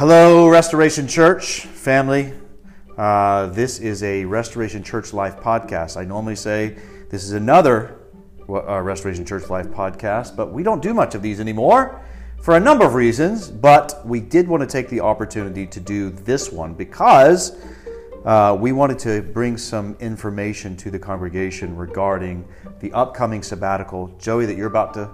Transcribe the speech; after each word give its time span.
Hello, 0.00 0.48
Restoration 0.48 1.06
Church 1.06 1.60
family. 1.66 2.32
Uh, 2.96 3.48
this 3.48 3.78
is 3.80 4.02
a 4.02 4.24
Restoration 4.24 4.82
Church 4.82 5.12
Life 5.12 5.36
podcast. 5.36 5.98
I 5.98 6.06
normally 6.06 6.36
say 6.36 6.78
this 7.10 7.22
is 7.22 7.32
another 7.32 8.00
uh, 8.48 8.80
Restoration 8.80 9.26
Church 9.26 9.50
Life 9.50 9.66
podcast, 9.66 10.36
but 10.36 10.54
we 10.54 10.62
don't 10.62 10.80
do 10.80 10.94
much 10.94 11.14
of 11.14 11.20
these 11.20 11.38
anymore 11.38 12.02
for 12.40 12.56
a 12.56 12.60
number 12.60 12.86
of 12.86 12.94
reasons. 12.94 13.50
But 13.50 14.00
we 14.06 14.20
did 14.20 14.48
want 14.48 14.62
to 14.62 14.66
take 14.66 14.88
the 14.88 15.00
opportunity 15.00 15.66
to 15.66 15.80
do 15.80 16.08
this 16.08 16.50
one 16.50 16.72
because 16.72 17.60
uh, 18.24 18.56
we 18.58 18.72
wanted 18.72 18.98
to 19.00 19.20
bring 19.20 19.58
some 19.58 19.98
information 20.00 20.78
to 20.78 20.90
the 20.90 20.98
congregation 20.98 21.76
regarding 21.76 22.48
the 22.80 22.90
upcoming 22.94 23.42
sabbatical, 23.42 24.08
Joey, 24.18 24.46
that 24.46 24.56
you're 24.56 24.66
about 24.66 24.94
to 24.94 25.10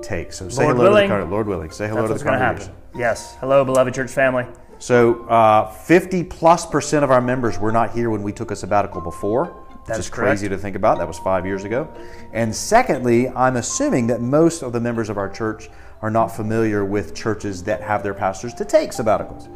take. 0.00 0.32
So 0.32 0.48
say 0.48 0.64
Lord 0.64 0.76
hello 0.76 0.88
willing. 0.88 1.10
to 1.10 1.16
the 1.16 1.20
con- 1.20 1.30
Lord 1.30 1.46
willing. 1.48 1.70
Say 1.70 1.86
hello 1.86 2.08
That's 2.08 2.22
to 2.22 2.24
the 2.24 2.30
congregation. 2.30 2.74
Yes. 2.94 3.36
Hello, 3.40 3.64
beloved 3.64 3.94
church 3.94 4.10
family. 4.10 4.44
So, 4.78 5.24
uh, 5.26 5.70
50 5.70 6.24
plus 6.24 6.66
percent 6.66 7.04
of 7.04 7.10
our 7.10 7.20
members 7.20 7.58
were 7.58 7.72
not 7.72 7.92
here 7.94 8.10
when 8.10 8.22
we 8.22 8.32
took 8.32 8.50
a 8.50 8.56
sabbatical 8.56 9.00
before. 9.00 9.46
That 9.86 9.94
which 9.94 9.98
is 10.00 10.06
is 10.06 10.10
crazy 10.10 10.48
to 10.48 10.58
think 10.58 10.76
about. 10.76 10.98
That 10.98 11.08
was 11.08 11.18
five 11.18 11.46
years 11.46 11.64
ago. 11.64 11.88
And 12.32 12.54
secondly, 12.54 13.28
I'm 13.30 13.56
assuming 13.56 14.06
that 14.08 14.20
most 14.20 14.62
of 14.62 14.72
the 14.72 14.80
members 14.80 15.08
of 15.08 15.16
our 15.16 15.28
church 15.28 15.70
are 16.02 16.10
not 16.10 16.28
familiar 16.28 16.84
with 16.84 17.14
churches 17.14 17.62
that 17.64 17.80
have 17.80 18.02
their 18.02 18.14
pastors 18.14 18.52
to 18.54 18.64
take 18.64 18.90
sabbaticals. 18.90 19.48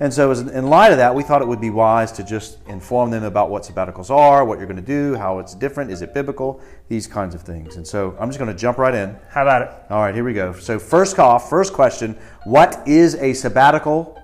And 0.00 0.14
so, 0.14 0.30
as, 0.30 0.40
in 0.40 0.68
light 0.68 0.92
of 0.92 0.98
that, 0.98 1.12
we 1.12 1.24
thought 1.24 1.42
it 1.42 1.48
would 1.48 1.60
be 1.60 1.70
wise 1.70 2.12
to 2.12 2.24
just 2.24 2.58
inform 2.68 3.10
them 3.10 3.24
about 3.24 3.50
what 3.50 3.64
sabbaticals 3.64 4.10
are, 4.10 4.44
what 4.44 4.58
you're 4.58 4.68
going 4.68 4.76
to 4.76 4.82
do, 4.82 5.16
how 5.16 5.40
it's 5.40 5.54
different, 5.54 5.90
is 5.90 6.02
it 6.02 6.14
biblical, 6.14 6.60
these 6.88 7.08
kinds 7.08 7.34
of 7.34 7.42
things. 7.42 7.76
And 7.76 7.86
so, 7.86 8.16
I'm 8.20 8.28
just 8.28 8.38
going 8.38 8.50
to 8.50 8.56
jump 8.58 8.78
right 8.78 8.94
in. 8.94 9.16
How 9.28 9.42
about 9.42 9.62
it? 9.62 9.70
All 9.90 10.00
right, 10.00 10.14
here 10.14 10.22
we 10.22 10.34
go. 10.34 10.52
So, 10.52 10.78
first 10.78 11.18
off, 11.18 11.50
first 11.50 11.72
question 11.72 12.16
What 12.44 12.86
is 12.86 13.16
a 13.16 13.32
sabbatical? 13.32 14.14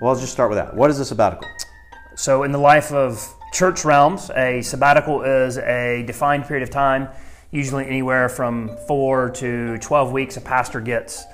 Well, 0.00 0.12
let's 0.12 0.20
just 0.20 0.32
start 0.32 0.50
with 0.50 0.58
that. 0.58 0.76
What 0.76 0.90
is 0.90 1.00
a 1.00 1.04
sabbatical? 1.04 1.48
So, 2.16 2.42
in 2.42 2.52
the 2.52 2.58
life 2.58 2.92
of 2.92 3.26
church 3.54 3.84
realms, 3.84 4.30
a 4.36 4.60
sabbatical 4.60 5.22
is 5.22 5.56
a 5.56 6.04
defined 6.06 6.44
period 6.44 6.64
of 6.64 6.70
time, 6.70 7.08
usually 7.50 7.86
anywhere 7.86 8.28
from 8.28 8.76
four 8.86 9.30
to 9.30 9.78
12 9.78 10.12
weeks, 10.12 10.36
a 10.36 10.40
pastor 10.42 10.80
gets 10.80 11.24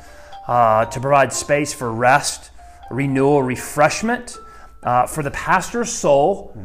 uh, 0.47 0.84
to 0.84 1.01
provide 1.01 1.33
space 1.33 1.73
for 1.73 1.91
rest, 1.91 2.51
renewal, 2.91 3.42
refreshment 3.42 4.38
uh, 4.83 5.06
for 5.06 5.22
the 5.22 5.30
pastor's 5.30 5.91
soul 5.91 6.56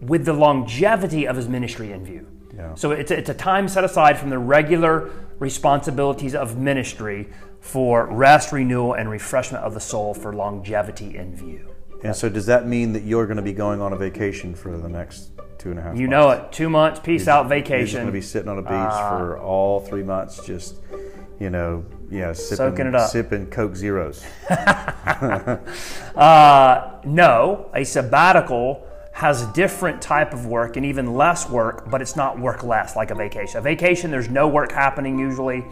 with 0.00 0.24
the 0.24 0.32
longevity 0.32 1.26
of 1.26 1.36
his 1.36 1.48
ministry 1.48 1.92
in 1.92 2.04
view. 2.04 2.26
Yeah. 2.54 2.74
So, 2.74 2.90
it's 2.92 3.10
a, 3.10 3.18
it's 3.18 3.28
a 3.30 3.34
time 3.34 3.68
set 3.68 3.84
aside 3.84 4.18
from 4.18 4.30
the 4.30 4.38
regular 4.38 5.10
responsibilities 5.38 6.34
of 6.34 6.58
ministry 6.58 7.28
for 7.60 8.06
rest, 8.06 8.52
renewal, 8.52 8.94
and 8.94 9.10
refreshment 9.10 9.64
of 9.64 9.74
the 9.74 9.80
soul 9.80 10.14
for 10.14 10.32
longevity 10.32 11.16
in 11.16 11.36
view. 11.36 11.74
And 12.04 12.14
so, 12.14 12.28
does 12.28 12.46
that 12.46 12.66
mean 12.66 12.92
that 12.92 13.02
you're 13.02 13.26
going 13.26 13.36
to 13.36 13.42
be 13.42 13.52
going 13.52 13.80
on 13.80 13.92
a 13.92 13.96
vacation 13.96 14.54
for 14.54 14.76
the 14.76 14.88
next 14.88 15.30
two 15.58 15.70
and 15.70 15.78
a 15.78 15.82
half 15.82 15.96
You 15.96 16.08
months? 16.08 16.10
know 16.10 16.30
it. 16.30 16.52
Two 16.52 16.70
months, 16.70 17.00
peace 17.00 17.26
out, 17.28 17.48
You're 17.48 17.60
just 17.62 17.94
going 17.94 18.06
to 18.06 18.12
be 18.12 18.20
sitting 18.20 18.48
on 18.48 18.58
a 18.58 18.62
beach 18.62 18.70
Uh, 18.72 19.18
for 19.18 19.38
all 19.38 19.80
three 19.80 20.04
months, 20.04 20.44
just, 20.46 20.76
you 21.40 21.50
know, 21.50 21.84
yeah, 22.10 22.32
sipping, 22.32 22.56
Soaking 22.56 22.86
it 22.86 22.94
up. 22.94 23.10
sipping 23.10 23.46
Coke 23.46 23.76
Zeros. 23.76 24.24
Uh, 26.16 26.98
no, 27.04 27.70
a 27.74 27.84
sabbatical 27.84 28.84
has 29.12 29.42
a 29.42 29.52
different 29.52 30.02
type 30.02 30.32
of 30.32 30.46
work 30.46 30.76
and 30.76 30.84
even 30.84 31.14
less 31.14 31.48
work, 31.48 31.88
but 31.90 32.02
it's 32.02 32.16
not 32.16 32.38
work 32.38 32.62
less 32.64 32.96
like 32.96 33.10
a 33.10 33.14
vacation. 33.14 33.58
A 33.58 33.60
vacation, 33.60 34.10
there's 34.10 34.28
no 34.28 34.48
work 34.48 34.72
happening 34.72 35.18
usually. 35.18 35.64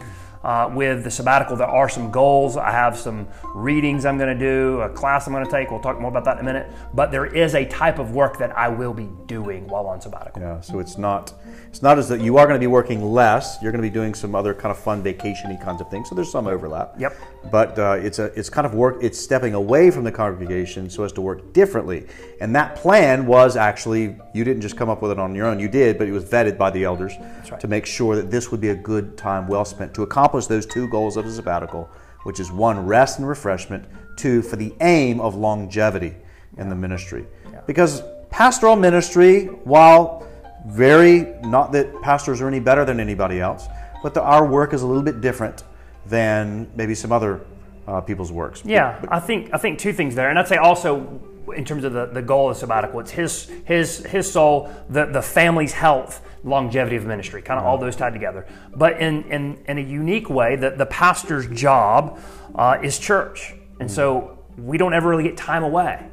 Uh, 0.43 0.71
with 0.73 1.03
the 1.03 1.11
sabbatical, 1.11 1.55
there 1.55 1.67
are 1.67 1.89
some 1.89 2.11
goals. 2.11 2.57
I 2.57 2.71
have 2.71 2.97
some 2.97 3.27
readings 3.55 4.05
I'm 4.05 4.17
going 4.17 4.37
to 4.37 4.45
do, 4.45 4.81
a 4.81 4.89
class 4.89 5.27
I'm 5.27 5.33
going 5.33 5.45
to 5.45 5.51
take. 5.51 5.71
We'll 5.71 5.79
talk 5.79 5.99
more 5.99 6.09
about 6.09 6.25
that 6.25 6.39
in 6.39 6.41
a 6.41 6.45
minute. 6.45 6.71
But 6.93 7.11
there 7.11 7.25
is 7.25 7.55
a 7.55 7.65
type 7.65 7.99
of 7.99 8.11
work 8.11 8.37
that 8.37 8.55
I 8.57 8.67
will 8.67 8.93
be 8.93 9.09
doing 9.25 9.67
while 9.67 9.87
on 9.87 9.99
sabbatical. 9.99 10.41
Yeah, 10.41 10.61
so 10.61 10.79
it's 10.79 10.97
not 10.97 11.33
it's 11.67 11.81
not 11.81 11.97
as 11.97 12.07
that 12.09 12.21
you 12.21 12.37
are 12.37 12.45
going 12.45 12.55
to 12.55 12.63
be 12.63 12.67
working 12.67 13.03
less. 13.03 13.57
You're 13.61 13.71
going 13.71 13.81
to 13.81 13.87
be 13.87 13.93
doing 13.93 14.13
some 14.13 14.35
other 14.35 14.53
kind 14.53 14.71
of 14.71 14.77
fun 14.77 15.03
vacationy 15.03 15.61
kinds 15.61 15.81
of 15.81 15.89
things. 15.89 16.09
So 16.09 16.15
there's 16.15 16.31
some 16.31 16.47
overlap. 16.47 16.93
Yep. 16.97 17.15
But 17.51 17.79
uh, 17.79 17.99
it's 18.01 18.19
a 18.19 18.25
it's 18.39 18.49
kind 18.49 18.67
of 18.67 18.73
work. 18.73 18.97
It's 19.01 19.19
stepping 19.19 19.53
away 19.53 19.91
from 19.91 20.03
the 20.03 20.11
congregation 20.11 20.89
so 20.89 21.03
as 21.03 21.11
to 21.13 21.21
work 21.21 21.53
differently. 21.53 22.07
And 22.39 22.55
that 22.55 22.75
plan 22.75 23.25
was 23.25 23.57
actually 23.57 24.15
you 24.33 24.43
didn't 24.43 24.61
just 24.61 24.77
come 24.77 24.89
up 24.89 25.01
with 25.01 25.11
it 25.11 25.19
on 25.19 25.33
your 25.35 25.47
own. 25.47 25.59
You 25.59 25.67
did, 25.67 25.97
but 25.97 26.07
it 26.07 26.11
was 26.11 26.23
vetted 26.23 26.57
by 26.57 26.69
the 26.69 26.83
elders 26.83 27.13
right. 27.51 27.59
to 27.59 27.67
make 27.67 27.85
sure 27.85 28.15
that 28.15 28.29
this 28.29 28.51
would 28.51 28.61
be 28.61 28.69
a 28.69 28.75
good 28.75 29.17
time 29.17 29.47
well 29.47 29.65
spent 29.65 29.93
to 29.95 30.03
accomplish 30.03 30.26
those 30.47 30.65
two 30.65 30.87
goals 30.89 31.17
of 31.17 31.25
a 31.25 31.31
sabbatical, 31.31 31.89
which 32.23 32.39
is 32.39 32.51
one 32.51 32.85
rest 32.85 33.19
and 33.19 33.27
refreshment, 33.27 33.85
two 34.15 34.41
for 34.41 34.55
the 34.55 34.73
aim 34.81 35.19
of 35.19 35.35
longevity 35.35 36.15
in 36.57 36.69
the 36.69 36.75
ministry. 36.75 37.25
Because 37.65 38.03
pastoral 38.29 38.75
ministry, 38.75 39.45
while 39.45 40.27
very 40.67 41.35
not 41.41 41.71
that 41.71 42.01
pastors 42.01 42.41
are 42.41 42.47
any 42.47 42.59
better 42.59 42.83
than 42.85 42.99
anybody 42.99 43.39
else, 43.39 43.67
but 44.03 44.13
the, 44.13 44.21
our 44.21 44.45
work 44.45 44.73
is 44.73 44.81
a 44.81 44.87
little 44.87 45.03
bit 45.03 45.21
different 45.21 45.63
than 46.05 46.69
maybe 46.75 46.95
some 46.95 47.11
other 47.11 47.45
uh, 47.87 48.01
people's 48.01 48.31
works. 48.31 48.61
Yeah, 48.65 49.03
I 49.09 49.19
think 49.19 49.49
I 49.53 49.57
think 49.57 49.79
two 49.79 49.93
things 49.93 50.15
there, 50.15 50.29
and 50.29 50.37
I'd 50.37 50.47
say 50.47 50.57
also 50.57 51.21
in 51.55 51.63
terms 51.63 51.83
of 51.83 51.93
the, 51.93 52.07
the 52.07 52.21
goal 52.21 52.49
of 52.49 52.57
sabbatical, 52.57 52.99
it's 52.99 53.11
his 53.11 53.49
his 53.65 54.05
his 54.05 54.31
soul, 54.31 54.69
the 54.89 55.05
the 55.05 55.21
family's 55.21 55.73
health, 55.73 56.21
longevity 56.43 56.95
of 56.95 57.05
ministry, 57.05 57.41
kind 57.41 57.59
of 57.59 57.65
all 57.65 57.77
those 57.77 57.95
tied 57.95 58.13
together. 58.13 58.45
But 58.75 58.99
in 58.99 59.23
in, 59.25 59.63
in 59.67 59.77
a 59.77 59.81
unique 59.81 60.29
way, 60.29 60.55
that 60.55 60.77
the 60.77 60.85
pastor's 60.85 61.47
job 61.47 62.19
uh, 62.55 62.79
is 62.81 62.99
church, 62.99 63.53
and 63.79 63.89
so 63.91 64.39
we 64.57 64.77
don't 64.77 64.93
ever 64.93 65.09
really 65.09 65.23
get 65.23 65.37
time 65.37 65.63
away. 65.63 66.05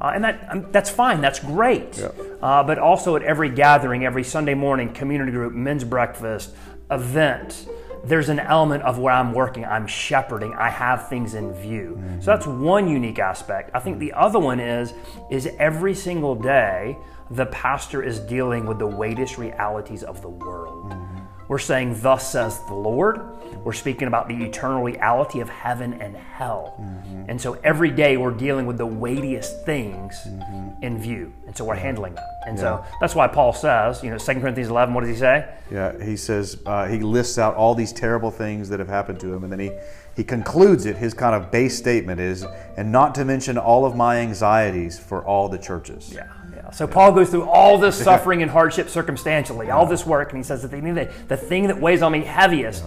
Uh, 0.00 0.12
and 0.14 0.24
that 0.24 0.48
um, 0.50 0.66
that's 0.72 0.90
fine. 0.90 1.20
That's 1.20 1.38
great. 1.38 2.02
Uh, 2.42 2.62
but 2.64 2.78
also 2.78 3.16
at 3.16 3.22
every 3.22 3.50
gathering, 3.50 4.04
every 4.04 4.24
Sunday 4.24 4.54
morning, 4.54 4.92
community 4.92 5.30
group, 5.30 5.52
men's 5.52 5.84
breakfast, 5.84 6.54
event, 6.90 7.68
there's 8.04 8.28
an 8.28 8.38
element 8.38 8.82
of 8.84 8.98
where 8.98 9.12
I'm 9.12 9.32
working, 9.32 9.64
I'm 9.64 9.86
shepherding, 9.86 10.54
I 10.54 10.68
have 10.70 11.08
things 11.08 11.34
in 11.34 11.52
view. 11.52 12.00
So 12.20 12.26
that's 12.26 12.46
one 12.46 12.88
unique 12.88 13.18
aspect. 13.18 13.70
I 13.74 13.80
think 13.80 13.98
the 13.98 14.12
other 14.12 14.38
one 14.38 14.60
is 14.60 14.94
is 15.30 15.48
every 15.58 15.94
single 15.94 16.34
day 16.34 16.98
the 17.30 17.46
pastor 17.46 18.02
is 18.02 18.18
dealing 18.18 18.66
with 18.66 18.78
the 18.78 18.86
weightiest 18.86 19.38
realities 19.38 20.02
of 20.02 20.20
the 20.20 20.28
world. 20.28 20.92
We're 21.50 21.58
saying, 21.58 22.00
Thus 22.00 22.30
says 22.30 22.60
the 22.68 22.74
Lord. 22.74 23.22
We're 23.64 23.72
speaking 23.72 24.06
about 24.06 24.28
the 24.28 24.36
eternal 24.36 24.84
reality 24.84 25.40
of 25.40 25.48
heaven 25.48 25.94
and 25.94 26.16
hell. 26.16 26.76
And 27.26 27.40
so 27.40 27.54
every 27.64 27.90
day 27.90 28.16
we're 28.16 28.30
dealing 28.30 28.66
with 28.66 28.78
the 28.78 28.86
weightiest 28.86 29.66
things 29.66 30.14
in 30.80 31.00
view. 31.00 31.32
And 31.48 31.56
so 31.56 31.64
we're 31.64 31.74
handling 31.74 32.14
that. 32.14 32.44
And 32.46 32.56
so 32.56 32.84
that's 33.00 33.16
why 33.16 33.26
Paul 33.26 33.52
says, 33.52 34.00
you 34.04 34.10
know, 34.10 34.16
2 34.18 34.34
Corinthians 34.34 34.70
11, 34.70 34.94
what 34.94 35.00
does 35.00 35.10
he 35.10 35.16
say? 35.16 35.52
Yeah, 35.72 36.00
he 36.00 36.16
says 36.16 36.56
uh, 36.66 36.86
he 36.86 37.00
lists 37.00 37.36
out 37.36 37.56
all 37.56 37.74
these 37.74 37.92
terrible 37.92 38.30
things 38.30 38.68
that 38.68 38.78
have 38.78 38.88
happened 38.88 39.18
to 39.18 39.34
him, 39.34 39.42
and 39.42 39.52
then 39.52 39.58
he 39.58 39.72
he 40.16 40.24
concludes 40.24 40.86
it. 40.86 40.96
His 40.96 41.14
kind 41.14 41.34
of 41.34 41.50
base 41.50 41.76
statement 41.76 42.20
is, 42.20 42.44
and 42.76 42.90
not 42.90 43.14
to 43.14 43.24
mention 43.24 43.56
all 43.56 43.84
of 43.84 43.96
my 43.96 44.18
anxieties 44.18 44.98
for 44.98 45.24
all 45.24 45.48
the 45.48 45.58
churches. 45.58 46.12
Yeah, 46.12 46.28
yeah. 46.70 46.76
So 46.76 46.86
Paul 46.86 47.12
goes 47.12 47.30
through 47.30 47.48
all 47.48 47.78
this 47.78 48.02
suffering 48.02 48.42
and 48.42 48.50
hardship 48.50 48.88
circumstantially, 48.88 49.70
all 49.70 49.86
this 49.86 50.06
work, 50.06 50.30
and 50.30 50.38
he 50.38 50.44
says 50.44 50.62
that 50.62 50.70
the 50.70 50.80
thing 50.80 50.94
that, 50.94 51.28
the 51.28 51.36
thing 51.36 51.66
that 51.66 51.80
weighs 51.80 52.02
on 52.02 52.12
me 52.12 52.22
heaviest 52.22 52.84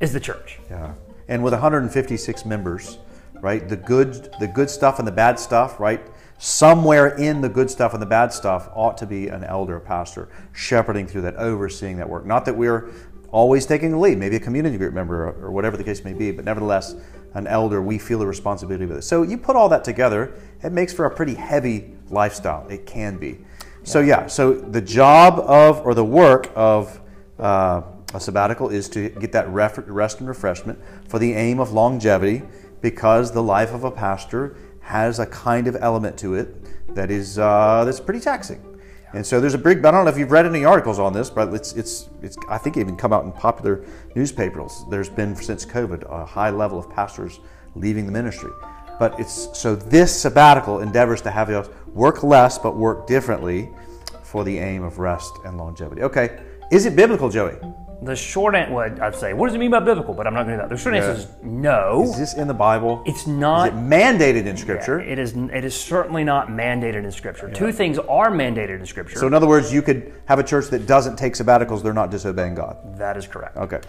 is 0.00 0.12
the 0.12 0.20
church. 0.20 0.58
Yeah. 0.70 0.94
And 1.28 1.42
with 1.44 1.52
156 1.52 2.44
members, 2.44 2.98
right? 3.40 3.68
The 3.68 3.76
good 3.76 4.34
the 4.40 4.48
good 4.48 4.70
stuff 4.70 4.98
and 4.98 5.06
the 5.06 5.12
bad 5.12 5.38
stuff, 5.38 5.78
right? 5.78 6.00
Somewhere 6.38 7.16
in 7.16 7.40
the 7.40 7.48
good 7.48 7.70
stuff 7.70 7.92
and 7.92 8.02
the 8.02 8.06
bad 8.06 8.32
stuff 8.32 8.68
ought 8.74 8.98
to 8.98 9.06
be 9.06 9.28
an 9.28 9.44
elder, 9.44 9.76
a 9.76 9.80
pastor, 9.80 10.28
shepherding 10.52 11.06
through 11.06 11.22
that, 11.22 11.36
overseeing 11.36 11.98
that 11.98 12.08
work. 12.08 12.26
Not 12.26 12.44
that 12.46 12.56
we're 12.56 12.90
always 13.30 13.64
taking 13.64 13.92
the 13.92 13.98
lead, 13.98 14.18
maybe 14.18 14.36
a 14.36 14.40
community 14.40 14.76
group 14.76 14.92
member 14.92 15.28
or, 15.28 15.46
or 15.46 15.50
whatever 15.50 15.76
the 15.76 15.84
case 15.84 16.04
may 16.04 16.12
be, 16.12 16.30
but 16.30 16.44
nevertheless, 16.44 16.94
an 17.34 17.46
elder, 17.46 17.80
we 17.80 17.98
feel 17.98 18.18
the 18.18 18.26
responsibility 18.26 18.84
with 18.86 18.98
it. 18.98 19.02
So 19.02 19.22
you 19.22 19.38
put 19.38 19.56
all 19.56 19.68
that 19.70 19.84
together, 19.84 20.34
it 20.62 20.72
makes 20.72 20.92
for 20.92 21.06
a 21.06 21.10
pretty 21.10 21.34
heavy 21.34 21.94
lifestyle. 22.12 22.66
It 22.68 22.86
can 22.86 23.16
be. 23.18 23.38
So 23.84 24.00
yeah, 24.00 24.28
so 24.28 24.52
the 24.52 24.80
job 24.80 25.40
of 25.40 25.84
or 25.84 25.94
the 25.94 26.04
work 26.04 26.50
of 26.54 27.00
uh, 27.38 27.82
a 28.14 28.20
sabbatical 28.20 28.68
is 28.68 28.88
to 28.90 29.08
get 29.08 29.32
that 29.32 29.48
ref- 29.48 29.80
rest 29.86 30.20
and 30.20 30.28
refreshment 30.28 30.78
for 31.08 31.18
the 31.18 31.32
aim 31.32 31.58
of 31.58 31.72
longevity, 31.72 32.42
because 32.80 33.32
the 33.32 33.42
life 33.42 33.72
of 33.72 33.84
a 33.84 33.90
pastor 33.90 34.56
has 34.80 35.18
a 35.18 35.26
kind 35.26 35.66
of 35.66 35.76
element 35.80 36.18
to 36.18 36.34
it 36.34 36.94
that 36.94 37.10
is 37.10 37.38
uh, 37.38 37.84
that's 37.84 38.00
pretty 38.00 38.20
taxing. 38.20 38.60
And 39.14 39.26
so 39.26 39.40
there's 39.40 39.54
a 39.54 39.58
big. 39.58 39.84
I 39.84 39.90
don't 39.90 40.04
know 40.04 40.10
if 40.10 40.18
you've 40.18 40.30
read 40.30 40.46
any 40.46 40.64
articles 40.64 40.98
on 40.98 41.12
this, 41.12 41.28
but 41.28 41.52
it's 41.52 41.72
it's 41.74 42.08
it's. 42.22 42.36
I 42.48 42.58
think 42.58 42.76
it 42.76 42.80
even 42.80 42.96
come 42.96 43.12
out 43.12 43.24
in 43.24 43.32
popular 43.32 43.84
newspapers. 44.14 44.84
There's 44.90 45.10
been 45.10 45.36
since 45.36 45.66
COVID 45.66 46.04
a 46.10 46.24
high 46.24 46.50
level 46.50 46.78
of 46.78 46.88
pastors 46.88 47.40
leaving 47.74 48.06
the 48.06 48.12
ministry. 48.12 48.50
But 48.98 49.18
it's 49.18 49.48
so 49.58 49.74
this 49.74 50.20
sabbatical 50.20 50.80
endeavors 50.80 51.20
to 51.22 51.30
have 51.30 51.48
us 51.50 51.68
work 51.94 52.22
less 52.22 52.58
but 52.58 52.76
work 52.76 53.06
differently 53.06 53.68
for 54.22 54.44
the 54.44 54.58
aim 54.58 54.82
of 54.82 54.98
rest 54.98 55.32
and 55.44 55.58
longevity. 55.58 56.02
Okay, 56.02 56.40
is 56.70 56.86
it 56.86 56.96
biblical, 56.96 57.28
Joey? 57.28 57.56
The 58.02 58.16
short 58.16 58.56
answer, 58.56 58.72
well, 58.72 59.00
I'd 59.00 59.14
say, 59.14 59.32
what 59.32 59.46
does 59.46 59.54
it 59.54 59.58
mean 59.58 59.70
by 59.70 59.78
biblical? 59.78 60.12
But 60.12 60.26
I'm 60.26 60.34
not 60.34 60.44
going 60.44 60.58
to 60.58 60.64
do 60.64 60.68
that. 60.68 60.74
The 60.74 60.80
short 60.80 60.96
answer 60.96 61.12
is 61.12 61.28
no. 61.42 62.02
Is 62.02 62.18
this 62.18 62.34
in 62.34 62.48
the 62.48 62.54
Bible? 62.54 63.00
It's 63.06 63.28
not. 63.28 63.68
Is 63.68 63.74
it 63.74 63.76
mandated 63.76 64.46
in 64.46 64.56
Scripture? 64.56 64.98
It 64.98 65.20
is. 65.20 65.34
It 65.36 65.64
is 65.64 65.78
certainly 65.78 66.24
not 66.24 66.48
mandated 66.48 67.04
in 67.04 67.12
Scripture. 67.12 67.48
Two 67.50 67.70
things 67.70 67.98
are 67.98 68.30
mandated 68.30 68.80
in 68.80 68.86
Scripture. 68.86 69.20
So, 69.20 69.28
in 69.28 69.34
other 69.34 69.46
words, 69.46 69.72
you 69.72 69.82
could 69.82 70.12
have 70.24 70.40
a 70.40 70.42
church 70.42 70.66
that 70.70 70.86
doesn't 70.86 71.16
take 71.16 71.34
sabbaticals; 71.34 71.82
they're 71.82 71.92
not 71.92 72.10
disobeying 72.10 72.56
God. 72.56 72.98
that 72.98 73.16
is 73.16 73.28
correct. 73.28 73.56
Okay. 73.56 73.80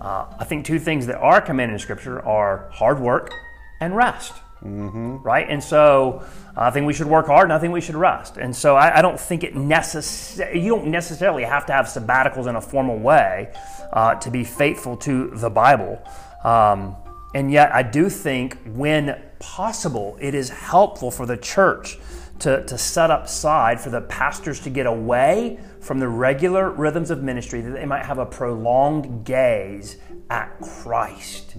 Uh, 0.00 0.26
I 0.36 0.44
think 0.44 0.64
two 0.64 0.80
things 0.80 1.06
that 1.06 1.18
are 1.18 1.40
commanded 1.40 1.74
in 1.74 1.78
Scripture 1.78 2.26
are 2.26 2.70
hard 2.72 2.98
work 2.98 3.32
and 3.80 3.94
rest. 3.94 4.32
Mm-hmm. 4.64 5.18
Right, 5.22 5.46
and 5.48 5.62
so 5.62 6.22
I 6.54 6.70
think 6.70 6.86
we 6.86 6.92
should 6.92 7.06
work 7.06 7.26
hard, 7.26 7.44
and 7.44 7.52
I 7.52 7.58
think 7.58 7.72
we 7.72 7.80
should 7.80 7.94
rest. 7.94 8.36
And 8.36 8.54
so 8.54 8.76
I, 8.76 8.98
I 8.98 9.02
don't 9.02 9.18
think 9.18 9.42
it 9.42 9.56
necessarily. 9.56 10.60
You 10.60 10.76
don't 10.76 10.88
necessarily 10.88 11.44
have 11.44 11.64
to 11.66 11.72
have 11.72 11.86
sabbaticals 11.86 12.46
in 12.46 12.56
a 12.56 12.60
formal 12.60 12.98
way 12.98 13.54
uh, 13.92 14.16
to 14.16 14.30
be 14.30 14.44
faithful 14.44 14.96
to 14.98 15.30
the 15.30 15.48
Bible. 15.48 16.02
Um, 16.44 16.94
and 17.34 17.50
yet, 17.50 17.74
I 17.74 17.82
do 17.82 18.10
think 18.10 18.58
when 18.66 19.20
possible, 19.38 20.18
it 20.20 20.34
is 20.34 20.50
helpful 20.50 21.10
for 21.10 21.24
the 21.24 21.36
church 21.36 21.98
to, 22.40 22.64
to 22.66 22.76
set 22.76 23.10
up 23.10 23.28
side 23.28 23.80
for 23.80 23.90
the 23.90 24.00
pastors 24.02 24.60
to 24.60 24.70
get 24.70 24.86
away 24.86 25.58
from 25.80 26.00
the 26.00 26.08
regular 26.08 26.70
rhythms 26.70 27.10
of 27.10 27.22
ministry, 27.22 27.60
that 27.62 27.70
they 27.70 27.86
might 27.86 28.04
have 28.04 28.18
a 28.18 28.26
prolonged 28.26 29.24
gaze 29.24 29.96
at 30.28 30.60
Christ 30.60 31.56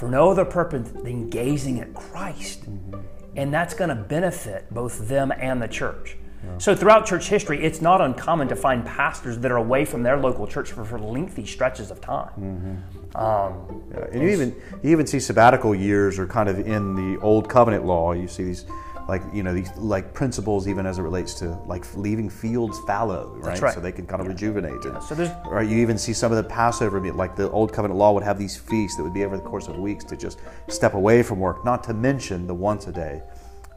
for 0.00 0.08
no 0.08 0.30
other 0.30 0.46
purpose 0.46 0.90
than 0.90 1.28
gazing 1.28 1.78
at 1.78 1.92
Christ. 1.92 2.64
And 3.36 3.52
that's 3.52 3.74
going 3.74 3.90
to 3.90 3.94
benefit 3.94 4.72
both 4.72 5.06
them 5.06 5.30
and 5.30 5.60
the 5.60 5.68
church. 5.68 6.16
So, 6.56 6.74
throughout 6.74 7.04
church 7.04 7.28
history, 7.28 7.62
it's 7.62 7.82
not 7.82 8.00
uncommon 8.00 8.48
to 8.48 8.56
find 8.56 8.82
pastors 8.82 9.36
that 9.40 9.52
are 9.52 9.58
away 9.58 9.84
from 9.84 10.02
their 10.02 10.16
local 10.16 10.46
church 10.46 10.72
for, 10.72 10.86
for 10.86 10.98
lengthy 10.98 11.44
stretches 11.44 11.90
of 11.90 12.00
time. 12.00 12.82
Um, 13.14 13.82
Yeah, 13.92 14.06
and 14.10 14.22
you 14.22 14.30
even 14.30 14.56
you 14.82 14.90
even 14.90 15.06
see 15.06 15.20
sabbatical 15.20 15.74
years 15.74 16.18
are 16.18 16.26
kind 16.26 16.48
of 16.48 16.58
in 16.66 16.94
the 16.94 17.20
old 17.20 17.50
covenant 17.50 17.84
law. 17.84 18.12
You 18.12 18.26
see 18.26 18.44
these 18.44 18.64
like 19.10 19.22
you 19.32 19.42
know 19.42 19.52
these 19.52 19.76
like 19.76 20.14
principles 20.14 20.68
even 20.68 20.86
as 20.86 21.00
it 21.00 21.02
relates 21.02 21.34
to 21.34 21.46
like 21.66 21.84
leaving 21.96 22.30
fields 22.30 22.78
fallow, 22.86 23.34
right? 23.38 23.60
right. 23.60 23.74
So 23.74 23.80
they 23.80 23.90
can 23.90 24.06
kind 24.06 24.20
of 24.22 24.28
rejuvenate. 24.28 24.84
And, 24.84 25.02
so 25.02 25.16
there's- 25.16 25.34
right, 25.46 25.68
you 25.68 25.78
even 25.78 25.98
see 25.98 26.12
some 26.12 26.30
of 26.30 26.36
the 26.36 26.48
Passover, 26.48 27.00
meat, 27.00 27.16
like 27.16 27.34
the 27.34 27.50
old 27.50 27.72
covenant 27.72 27.98
law 27.98 28.12
would 28.12 28.22
have 28.22 28.38
these 28.38 28.56
feasts 28.56 28.96
that 28.96 29.02
would 29.02 29.12
be 29.12 29.24
over 29.24 29.36
the 29.36 29.42
course 29.42 29.66
of 29.66 29.76
weeks 29.78 30.04
to 30.04 30.16
just 30.16 30.38
step 30.68 30.94
away 30.94 31.24
from 31.24 31.40
work. 31.40 31.64
Not 31.64 31.82
to 31.84 31.92
mention 31.92 32.46
the 32.46 32.54
once 32.54 32.86
a 32.86 32.92
day, 32.92 33.20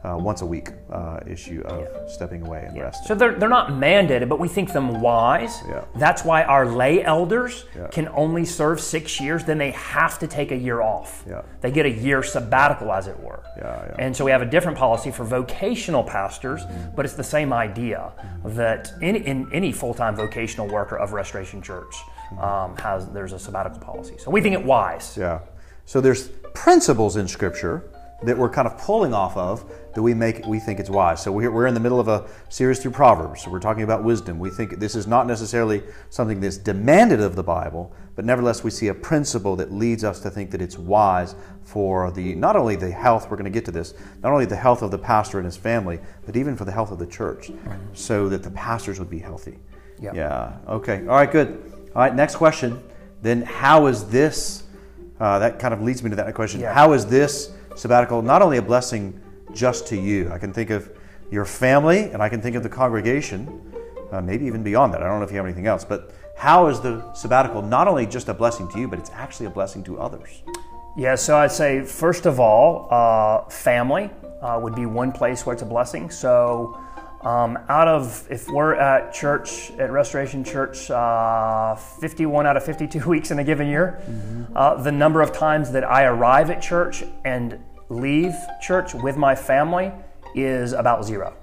uh, 0.04 0.16
once 0.18 0.42
a 0.42 0.46
week 0.46 0.68
uh, 0.92 1.18
issue 1.26 1.62
of 1.64 2.10
stepping 2.10 2.46
away 2.46 2.64
and 2.68 2.78
resting. 2.78 3.06
So 3.06 3.14
they're, 3.14 3.32
they're 3.34 3.48
not 3.48 3.70
mandated, 3.70 4.28
but 4.28 4.38
we 4.38 4.48
think 4.48 4.72
them 4.72 5.00
wise. 5.00 5.62
Yeah. 5.68 5.84
That's 5.96 6.24
why 6.24 6.42
our 6.44 6.66
lay 6.66 7.02
elders 7.02 7.64
Yeah. 7.74 7.86
can 7.88 8.08
only 8.08 8.44
serve 8.44 8.80
six 8.80 9.20
years. 9.20 9.44
Then 9.44 9.58
they 9.58 9.70
have 9.70 10.18
to 10.18 10.26
take 10.26 10.52
a 10.52 10.56
year 10.56 10.82
off. 10.82 11.24
Yeah. 11.28 11.42
They 11.62 11.70
get 11.70 11.86
a 11.86 11.90
year 11.90 12.22
sabbatical, 12.22 12.92
as 12.92 13.06
it 13.08 13.18
were. 13.18 13.42
Yeah, 13.56 13.86
yeah. 13.86 13.94
And 13.98 14.14
so 14.14 14.24
we 14.24 14.30
have 14.30 14.42
a 14.42 14.46
different 14.46 14.76
policy 14.76 15.10
for 15.10 15.24
vocational 15.24 16.04
pastors, 16.04 16.62
but 16.94 17.04
it's 17.04 17.14
the 17.14 17.24
same 17.24 17.52
idea 17.52 18.12
that 18.44 18.92
in, 19.00 19.16
in 19.16 19.48
any 19.52 19.72
full-time 19.72 20.16
vocational 20.16 20.68
worker 20.68 20.98
of 20.98 21.12
Restoration 21.12 21.62
Church 21.62 21.94
um, 22.40 22.76
has 22.76 23.08
there's 23.08 23.32
a 23.32 23.38
sabbatical 23.38 23.80
policy. 23.80 24.16
So 24.18 24.30
we 24.30 24.40
think 24.40 24.54
it 24.54 24.64
wise. 24.64 25.16
Yeah. 25.16 25.40
So 25.86 26.00
there's 26.00 26.28
principles 26.54 27.16
in 27.16 27.28
Scripture 27.28 27.84
that 28.22 28.38
we're 28.38 28.50
kind 28.50 28.66
of 28.66 28.78
pulling 28.78 29.12
off 29.12 29.36
of 29.36 29.64
that 29.94 30.02
we 30.02 30.14
make 30.14 30.46
we 30.46 30.58
think 30.58 30.80
it's 30.80 30.90
wise. 30.90 31.22
So 31.22 31.30
we're, 31.30 31.50
we're 31.50 31.66
in 31.66 31.74
the 31.74 31.80
middle 31.80 32.00
of 32.00 32.08
a 32.08 32.26
series 32.48 32.78
through 32.80 32.92
Proverbs. 32.92 33.42
So 33.42 33.50
we're 33.50 33.60
talking 33.60 33.82
about 33.82 34.02
wisdom. 34.02 34.38
We 34.38 34.50
think 34.50 34.78
this 34.78 34.94
is 34.94 35.06
not 35.06 35.26
necessarily 35.26 35.82
something 36.10 36.40
that's 36.40 36.56
demanded 36.56 37.20
of 37.20 37.36
the 37.36 37.42
Bible, 37.42 37.92
but 38.16 38.24
nevertheless 38.24 38.64
we 38.64 38.70
see 38.70 38.88
a 38.88 38.94
principle 38.94 39.56
that 39.56 39.72
leads 39.72 40.04
us 40.04 40.20
to 40.20 40.30
think 40.30 40.50
that 40.52 40.62
it's 40.62 40.78
wise 40.78 41.34
for 41.62 42.10
the 42.10 42.34
not 42.34 42.56
only 42.56 42.76
the 42.76 42.90
health. 42.90 43.30
We're 43.30 43.36
going 43.36 43.44
to 43.44 43.50
get 43.50 43.64
to 43.66 43.72
this. 43.72 43.94
Not 44.22 44.32
only 44.32 44.46
the 44.46 44.56
health 44.56 44.82
of 44.82 44.90
the 44.90 44.98
pastor 44.98 45.38
and 45.38 45.44
his 45.44 45.56
family, 45.56 46.00
but 46.26 46.36
even 46.36 46.56
for 46.56 46.64
the 46.64 46.72
health 46.72 46.90
of 46.90 46.98
the 46.98 47.06
church, 47.06 47.50
so 47.92 48.28
that 48.28 48.42
the 48.42 48.50
pastors 48.50 48.98
would 48.98 49.10
be 49.10 49.18
healthy. 49.18 49.58
Yeah. 50.00 50.12
Yeah. 50.14 50.56
Okay. 50.68 51.00
All 51.00 51.14
right. 51.14 51.30
Good. 51.30 51.72
All 51.94 52.02
right. 52.02 52.14
Next 52.14 52.36
question. 52.36 52.82
Then, 53.22 53.42
how 53.42 53.86
is 53.86 54.06
this? 54.06 54.64
Uh, 55.20 55.38
that 55.38 55.58
kind 55.58 55.72
of 55.72 55.80
leads 55.80 56.02
me 56.02 56.10
to 56.10 56.16
that 56.16 56.34
question. 56.34 56.60
Yeah. 56.60 56.74
How 56.74 56.92
is 56.92 57.06
this 57.06 57.52
sabbatical 57.74 58.22
not 58.22 58.42
only 58.42 58.58
a 58.58 58.62
blessing 58.62 59.20
just 59.52 59.86
to 59.88 59.96
you? 59.96 60.30
I 60.30 60.38
can 60.38 60.52
think 60.52 60.70
of 60.70 60.90
your 61.30 61.44
family, 61.44 62.10
and 62.10 62.22
I 62.22 62.28
can 62.28 62.40
think 62.40 62.56
of 62.56 62.62
the 62.62 62.68
congregation, 62.68 63.60
uh, 64.12 64.20
maybe 64.20 64.46
even 64.46 64.62
beyond 64.62 64.94
that. 64.94 65.02
I 65.02 65.06
don't 65.08 65.18
know 65.18 65.24
if 65.24 65.30
you 65.30 65.36
have 65.36 65.46
anything 65.46 65.66
else, 65.66 65.84
but 65.84 66.14
how 66.36 66.66
is 66.68 66.80
the 66.80 67.12
sabbatical 67.14 67.62
not 67.62 67.88
only 67.88 68.06
just 68.06 68.28
a 68.28 68.34
blessing 68.34 68.68
to 68.68 68.78
you, 68.78 68.88
but 68.88 68.98
it's 68.98 69.10
actually 69.10 69.46
a 69.46 69.50
blessing 69.50 69.82
to 69.84 69.98
others? 69.98 70.42
Yeah, 70.96 71.16
so 71.16 71.36
I'd 71.36 71.52
say 71.52 71.82
first 71.82 72.26
of 72.26 72.38
all, 72.38 72.88
uh, 72.90 73.48
family 73.48 74.10
uh, 74.40 74.58
would 74.62 74.74
be 74.74 74.86
one 74.86 75.10
place 75.10 75.44
where 75.44 75.52
it's 75.52 75.62
a 75.62 75.66
blessing. 75.66 76.10
So, 76.10 76.78
um, 77.24 77.58
out 77.68 77.88
of 77.88 78.26
if 78.30 78.48
we're 78.48 78.74
at 78.74 79.12
church 79.12 79.70
at 79.72 79.90
Restoration 79.90 80.44
Church, 80.44 80.90
uh, 80.90 81.74
51 81.74 82.46
out 82.46 82.56
of 82.56 82.64
52 82.64 83.08
weeks 83.08 83.30
in 83.30 83.38
a 83.38 83.44
given 83.44 83.66
year, 83.66 84.00
uh, 84.54 84.82
the 84.82 84.92
number 84.92 85.22
of 85.22 85.32
times 85.32 85.72
that 85.72 85.84
I 85.84 86.04
arrive 86.04 86.50
at 86.50 86.60
church 86.60 87.02
and 87.24 87.58
leave 87.88 88.34
church 88.60 88.94
with 88.94 89.16
my 89.16 89.34
family 89.34 89.90
is 90.34 90.72
about 90.72 91.04
0 91.04 91.34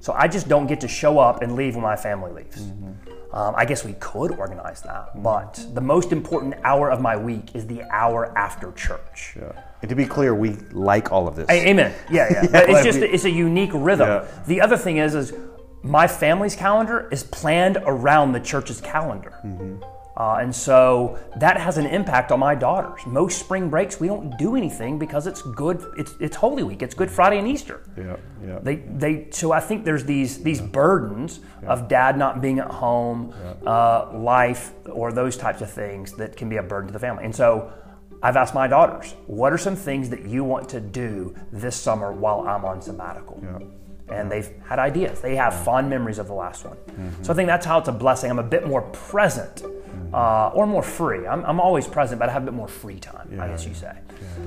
So 0.00 0.12
I 0.12 0.28
just 0.28 0.48
don't 0.48 0.66
get 0.66 0.80
to 0.80 0.88
show 0.88 1.18
up 1.18 1.42
and 1.42 1.54
leave 1.56 1.74
when 1.74 1.82
my 1.82 1.96
family 1.96 2.32
leaves. 2.32 2.60
Um, 3.32 3.54
I 3.56 3.64
guess 3.64 3.84
we 3.84 3.92
could 3.94 4.32
organize 4.32 4.82
that, 4.82 5.22
but 5.22 5.64
the 5.74 5.80
most 5.80 6.12
important 6.12 6.54
hour 6.64 6.90
of 6.90 7.00
my 7.00 7.16
week 7.16 7.54
is 7.54 7.66
the 7.66 7.82
hour 7.90 8.36
after 8.36 8.72
church. 8.72 9.36
And 9.80 9.88
to 9.88 9.94
be 9.94 10.06
clear, 10.06 10.34
we 10.34 10.50
like 10.72 11.12
all 11.12 11.28
of 11.28 11.36
this. 11.36 11.48
Amen. 11.50 11.94
Yeah, 12.10 12.28
yeah. 12.30 12.46
But 12.50 12.70
it's 12.70 12.84
just 12.84 12.98
it's 12.98 13.24
a 13.24 13.30
unique 13.30 13.70
rhythm. 13.72 14.08
Yeah. 14.08 14.26
The 14.46 14.60
other 14.60 14.76
thing 14.76 14.96
is, 14.96 15.14
is 15.14 15.32
my 15.82 16.06
family's 16.06 16.56
calendar 16.56 17.08
is 17.10 17.22
planned 17.22 17.78
around 17.82 18.32
the 18.32 18.40
church's 18.40 18.80
calendar. 18.80 19.38
Mm-hmm. 19.44 19.82
Uh, 20.18 20.38
and 20.40 20.52
so 20.54 21.16
that 21.36 21.56
has 21.60 21.78
an 21.78 21.86
impact 21.86 22.32
on 22.32 22.40
my 22.40 22.52
daughters. 22.52 23.06
Most 23.06 23.38
spring 23.38 23.70
breaks, 23.70 24.00
we 24.00 24.08
don't 24.08 24.36
do 24.36 24.56
anything 24.56 24.98
because 24.98 25.28
it's 25.28 25.42
good. 25.42 25.80
It's, 25.96 26.12
it's 26.18 26.34
Holy 26.34 26.64
Week. 26.64 26.82
It's 26.82 26.94
Good 26.94 27.08
Friday 27.08 27.38
and 27.38 27.46
Easter. 27.46 27.84
yeah, 27.96 28.16
yeah. 28.44 28.58
They, 28.60 28.76
they. 28.76 29.28
So 29.30 29.52
I 29.52 29.60
think 29.60 29.84
there's 29.84 30.04
these 30.04 30.42
these 30.42 30.60
burdens 30.60 31.38
of 31.64 31.86
dad 31.86 32.18
not 32.18 32.42
being 32.42 32.58
at 32.58 32.68
home, 32.68 33.32
uh, 33.64 34.10
life, 34.12 34.72
or 34.90 35.12
those 35.12 35.36
types 35.36 35.60
of 35.60 35.70
things 35.70 36.12
that 36.14 36.36
can 36.36 36.48
be 36.48 36.56
a 36.56 36.64
burden 36.64 36.88
to 36.88 36.92
the 36.92 36.98
family. 36.98 37.24
And 37.24 37.34
so 37.34 37.72
I've 38.22 38.36
asked 38.36 38.54
my 38.54 38.66
daughters, 38.66 39.14
what 39.26 39.52
are 39.52 39.58
some 39.58 39.76
things 39.76 40.10
that 40.10 40.24
you 40.24 40.44
want 40.44 40.68
to 40.70 40.80
do 40.80 41.34
this 41.52 41.76
summer 41.76 42.12
while 42.12 42.40
I'm 42.48 42.64
on 42.64 42.82
sabbatical? 42.82 43.42
And 44.08 44.32
they've 44.32 44.50
had 44.64 44.78
ideas. 44.78 45.20
They 45.20 45.36
have 45.36 45.54
fond 45.54 45.90
memories 45.90 46.18
of 46.18 46.28
the 46.28 46.34
last 46.34 46.64
one. 46.64 46.76
Mm-hmm. 46.76 47.22
So 47.22 47.32
I 47.32 47.36
think 47.36 47.46
that's 47.46 47.66
how 47.66 47.78
it's 47.78 47.88
a 47.88 47.92
blessing. 47.92 48.30
I'm 48.30 48.38
a 48.38 48.42
bit 48.42 48.66
more 48.66 48.82
present 48.82 49.62
uh, 50.14 50.48
or 50.54 50.66
more 50.66 50.82
free. 50.82 51.26
I'm, 51.26 51.44
I'm 51.44 51.60
always 51.60 51.86
present, 51.86 52.18
but 52.18 52.28
I 52.28 52.32
have 52.32 52.42
a 52.42 52.46
bit 52.46 52.54
more 52.54 52.68
free 52.68 52.98
time, 52.98 53.38
I 53.38 53.48
guess 53.48 53.66
you 53.66 53.74
say. 53.74 53.92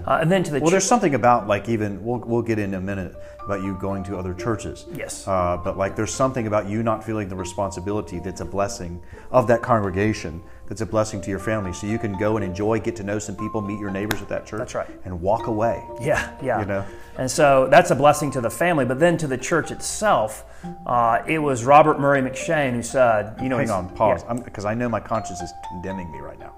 Uh, 0.08 0.18
and 0.22 0.32
then 0.32 0.44
to 0.44 0.51
the 0.51 0.60
Well, 0.60 0.70
ch- 0.70 0.72
there's 0.72 0.88
something 0.88 1.13
about 1.13 1.48
like 1.48 1.70
even 1.70 2.04
we'll 2.04 2.20
we'll 2.20 2.42
get 2.42 2.58
in 2.58 2.74
a 2.74 2.82
minute 2.82 3.16
about 3.46 3.62
you 3.62 3.78
going 3.80 4.04
to 4.06 4.18
other 4.18 4.34
churches. 4.34 4.86
Yes. 4.94 5.28
Uh, 5.28 5.58
but 5.63 5.78
like 5.78 5.96
there's 5.96 6.13
something 6.13 6.48
about 6.48 6.68
you 6.68 6.82
not 6.82 7.04
feeling 7.04 7.30
the 7.30 7.36
responsibility 7.36 8.20
that's 8.20 8.42
a 8.42 8.46
blessing 8.46 9.01
of 9.32 9.48
that 9.48 9.62
congregation. 9.62 10.42
That's 10.72 10.80
a 10.80 10.86
blessing 10.86 11.20
to 11.24 11.30
your 11.30 11.38
family, 11.38 11.74
so 11.74 11.86
you 11.86 12.00
can 12.00 12.18
go 12.18 12.38
and 12.38 12.46
enjoy, 12.46 12.80
get 12.80 12.96
to 12.96 13.04
know 13.04 13.20
some 13.20 13.36
people, 13.36 13.60
meet 13.60 13.78
your 13.78 13.90
neighbors 13.90 14.22
at 14.22 14.30
that 14.30 14.46
church. 14.46 14.60
That's 14.60 14.74
right. 14.74 14.88
And 15.04 15.22
walk 15.22 15.48
away. 15.48 15.84
Yeah, 16.00 16.34
yeah. 16.42 16.62
You 16.62 16.66
know? 16.66 16.86
And 17.18 17.30
so 17.30 17.68
that's 17.70 17.92
a 17.92 17.96
blessing 17.96 18.32
to 18.32 18.40
the 18.40 18.50
family. 18.50 18.86
But 18.86 18.98
then 18.98 19.18
to 19.18 19.28
the 19.28 19.38
church 19.38 19.72
itself, 19.72 20.46
uh, 20.86 21.24
it 21.28 21.40
was 21.40 21.66
Robert 21.66 22.00
Murray 22.00 22.22
M'Cheyne 22.22 22.72
who 22.72 22.84
said, 22.84 23.36
you 23.44 23.50
know, 23.50 23.58
Hang 23.58 23.70
on, 23.70 23.90
pause, 23.90 24.24
yeah. 24.25 24.36
because 24.36 24.63
I 24.63 24.74
know 24.74 24.88
my 24.88 25.01
conscience 25.01 25.42
is 25.42 25.51
condemning 25.68 26.10
me 26.10 26.20
right 26.20 26.40
now. 26.40 26.54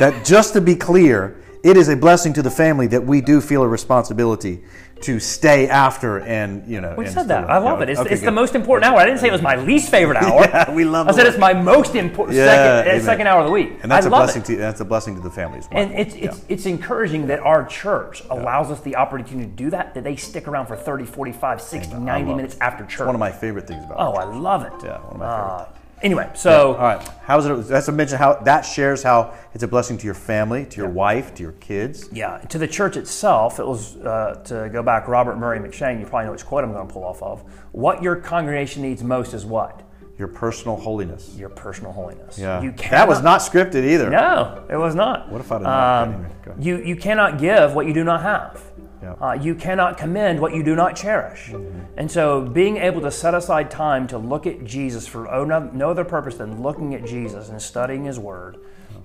that 0.00 0.24
just 0.24 0.54
to 0.54 0.60
be 0.60 0.74
clear, 0.74 1.36
it 1.64 1.76
is 1.76 1.88
a 1.88 1.96
blessing 1.96 2.32
to 2.34 2.42
the 2.42 2.50
family 2.50 2.86
that 2.88 3.04
we 3.04 3.20
do 3.20 3.40
feel 3.40 3.62
a 3.62 3.68
responsibility 3.68 4.62
to 5.00 5.18
stay 5.18 5.68
after 5.68 6.20
and 6.20 6.66
you 6.66 6.80
know. 6.80 6.94
We 6.96 7.06
said 7.06 7.26
that. 7.28 7.50
I 7.50 7.58
love 7.58 7.82
it. 7.82 7.88
It's, 7.90 8.00
okay, 8.00 8.12
it's 8.14 8.22
the 8.22 8.30
most 8.30 8.54
important 8.54 8.90
hour. 8.90 8.98
I 8.98 9.04
didn't 9.04 9.18
say 9.20 9.28
it 9.28 9.32
was 9.32 9.42
my 9.42 9.56
least 9.56 9.90
favorite 9.90 10.16
hour. 10.22 10.40
Yeah, 10.42 10.70
we 10.72 10.84
love 10.84 11.08
it. 11.08 11.10
I 11.12 11.14
said 11.16 11.26
it's 11.26 11.36
my 11.38 11.52
most 11.52 11.94
important 11.94 12.36
Yeah, 12.38 12.46
second, 12.46 13.00
uh, 13.00 13.04
second 13.04 13.26
hour 13.26 13.40
of 13.40 13.46
the 13.46 13.52
week. 13.52 13.72
And 13.82 13.90
that's 13.90 14.06
I 14.06 14.08
a 14.08 14.10
blessing 14.10 14.42
it. 14.42 14.46
to 14.46 14.56
that's 14.56 14.80
a 14.80 14.84
blessing 14.84 15.14
to 15.16 15.20
the 15.20 15.30
family 15.30 15.58
as 15.58 15.68
well. 15.70 15.82
And 15.82 15.92
it's, 15.94 16.14
it's, 16.14 16.44
it's 16.48 16.66
encouraging 16.66 17.26
that 17.26 17.40
our 17.40 17.66
church 17.66 18.22
allows 18.30 18.70
us 18.70 18.80
the 18.82 18.96
opportunity 18.96 19.44
to 19.44 19.56
do 19.56 19.70
that, 19.70 19.94
that 19.94 20.04
they 20.04 20.16
stick 20.16 20.46
around 20.48 20.66
for 20.68 20.76
30, 20.76 21.04
45, 21.06 21.60
60, 21.60 21.94
90 21.94 22.08
love 22.28 22.36
minutes 22.36 22.56
after 22.60 22.86
church. 22.86 23.06
one 23.06 23.14
of 23.16 23.20
my 23.20 23.32
favorite 23.32 23.66
things 23.66 23.84
about. 23.84 23.96
oh. 23.98 24.12
I 24.12 24.24
love 24.24 24.62
it. 24.62 24.72
Yeah, 24.84 24.98
one 25.00 25.14
of 25.14 25.18
my 25.18 25.26
favorite 25.26 25.50
Uh, 25.50 25.66
anyway, 26.04 26.30
so 26.34 26.74
All 26.74 26.82
right. 26.82 27.08
How 27.24 27.38
is 27.38 27.46
it? 27.46 27.68
That's 27.68 27.86
to 27.86 27.92
mention 27.92 28.18
how 28.18 28.34
that 28.44 28.62
shares 28.62 29.02
how 29.02 29.34
it's 29.54 29.64
a 29.64 29.68
blessing 29.68 29.98
to 29.98 30.04
your 30.04 30.14
family, 30.14 30.66
to 30.66 30.76
your 30.80 30.90
wife, 30.90 31.34
to 31.34 31.42
your 31.42 31.52
kids. 31.52 32.08
Yeah, 32.12 32.38
to 32.50 32.58
the 32.58 32.68
church 32.68 32.96
itself, 32.96 33.58
it 33.58 33.66
was 33.66 33.96
uh, 33.96 34.40
to 34.44 34.68
go 34.70 34.82
back. 34.82 35.08
Robert 35.08 35.36
Murray 35.36 35.58
M'Cheyne, 35.58 35.98
you 35.98 36.06
probably 36.06 36.26
know 36.26 36.32
which 36.32 36.44
quote 36.44 36.62
I'm 36.62 36.72
going 36.72 36.86
to 36.86 36.92
pull 36.92 37.04
off 37.04 37.22
of. 37.22 37.42
What 37.72 38.02
your 38.02 38.16
congregation 38.16 38.82
needs 38.82 39.02
most 39.02 39.34
is 39.34 39.44
what 39.46 39.82
Your 40.18 40.28
personal 40.28 40.76
holiness. 40.76 41.34
Your 41.36 41.48
personal 41.48 41.92
holiness. 41.92 42.38
Yeah. 42.38 42.62
You 42.62 42.72
that 42.90 43.08
was 43.08 43.22
not 43.22 43.40
scripted 43.40 43.84
either. 43.84 44.10
No, 44.10 44.64
it 44.70 44.76
was 44.76 44.94
not. 44.94 45.30
What 45.30 45.40
if 45.40 45.50
I 45.50 45.58
did? 45.58 45.66
Um, 45.66 46.14
Anyway, 46.14 46.30
you 46.60 46.76
you 46.84 46.96
cannot 46.96 47.38
give 47.38 47.74
what 47.74 47.86
you 47.86 47.94
do 47.94 48.04
not 48.04 48.22
have. 48.22 48.62
Yeah. 49.04 49.12
Uh, 49.20 49.32
you 49.34 49.54
cannot 49.54 49.98
commend 49.98 50.40
what 50.40 50.54
you 50.54 50.62
do 50.62 50.74
not 50.74 50.96
cherish. 50.96 51.50
Mm-hmm. 51.50 51.98
And 51.98 52.10
so, 52.10 52.40
being 52.40 52.78
able 52.78 53.02
to 53.02 53.10
set 53.10 53.34
aside 53.34 53.70
time 53.70 54.06
to 54.08 54.18
look 54.18 54.46
at 54.46 54.64
Jesus 54.64 55.06
for 55.06 55.24
no, 55.46 55.70
no 55.72 55.90
other 55.90 56.04
purpose 56.04 56.36
than 56.36 56.62
looking 56.62 56.94
at 56.94 57.04
Jesus 57.04 57.50
and 57.50 57.60
studying 57.60 58.04
His 58.04 58.18
Word, 58.18 58.56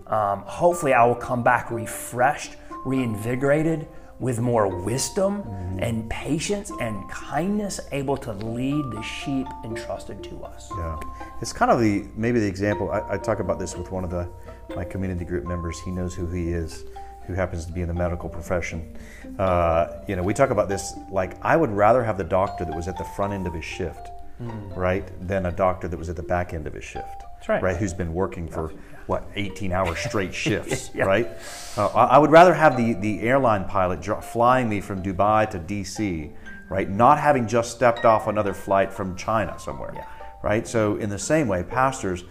um, 0.07 0.43
hopefully, 0.43 0.93
I 0.93 1.05
will 1.05 1.15
come 1.15 1.43
back 1.43 1.69
refreshed, 1.69 2.55
reinvigorated, 2.85 3.87
with 4.19 4.39
more 4.39 4.67
wisdom 4.83 5.43
Mm-hmm. 5.43 5.79
and 5.79 6.09
patience 6.09 6.71
and 6.81 7.09
kindness, 7.09 7.79
able 7.91 8.17
to 8.17 8.33
lead 8.33 8.83
the 8.91 9.01
sheep 9.01 9.47
entrusted 9.63 10.21
to 10.23 10.43
us. 10.43 10.69
Yeah, 10.77 10.99
it's 11.41 11.53
kind 11.53 11.71
of 11.71 11.79
the 11.79 12.05
maybe 12.15 12.39
the 12.39 12.47
example. 12.47 12.91
I, 12.91 13.13
I 13.13 13.17
talk 13.17 13.39
about 13.39 13.59
this 13.59 13.75
with 13.77 13.91
one 13.91 14.03
of 14.03 14.09
the 14.09 14.27
my 14.75 14.83
community 14.83 15.25
group 15.25 15.45
members. 15.45 15.79
He 15.79 15.91
knows 15.91 16.13
who 16.13 16.27
he 16.27 16.49
is, 16.49 16.83
who 17.29 17.35
happens 17.35 17.63
to 17.65 17.71
be 17.71 17.81
in 17.81 17.87
the 17.87 17.93
medical 17.93 18.27
profession. 18.27 18.97
Uh, 19.37 20.01
you 20.07 20.15
know, 20.15 20.23
we 20.23 20.33
talk 20.33 20.49
about 20.49 20.67
this 20.67 20.93
like 21.11 21.33
I 21.45 21.55
would 21.55 21.69
rather 21.69 22.03
have 22.03 22.17
the 22.17 22.23
doctor 22.23 22.65
that 22.65 22.75
was 22.75 22.87
at 22.87 22.97
the 22.97 23.03
front 23.15 23.33
end 23.33 23.45
of 23.47 23.53
his 23.53 23.63
shift, 23.63 24.09
right, 24.75 25.05
than 25.27 25.45
a 25.45 25.51
doctor 25.51 25.87
that 25.87 25.97
was 25.97 26.09
at 26.09 26.15
the 26.15 26.23
back 26.23 26.53
end 26.53 26.65
of 26.65 26.73
his 26.73 26.83
shift. 26.83 27.05
That's 27.35 27.47
right. 27.49 27.61
Right, 27.61 27.77
who's 27.77 27.93
been 27.93 28.13
working 28.13 28.47
for 28.49 28.73
what 29.05 29.23
18 29.35 29.71
hour 29.71 29.95
straight 29.95 30.33
shifts, 30.45 30.89
Yeah. 30.93 31.05
right? 31.05 31.27
Uh, 31.77 31.87
I 31.87 32.03
I 32.15 32.17
would 32.17 32.31
rather 32.31 32.53
have 32.55 32.75
the 32.75 32.93
the 32.95 33.21
airline 33.21 33.65
pilot 33.65 34.03
flying 34.23 34.67
me 34.67 34.81
from 34.81 35.03
Dubai 35.03 35.47
to 35.51 35.59
DC, 35.59 36.31
right, 36.69 36.89
not 36.89 37.19
having 37.19 37.47
just 37.47 37.71
stepped 37.71 38.05
off 38.05 38.27
another 38.27 38.53
flight 38.55 38.91
from 38.91 39.15
China 39.15 39.53
somewhere 39.59 39.93
Yeah. 39.95 40.05
right? 40.41 40.67
So, 40.67 40.95
in 40.97 41.09
the 41.11 41.19
same 41.19 41.47
way, 41.47 41.61
pastors, 41.63 42.23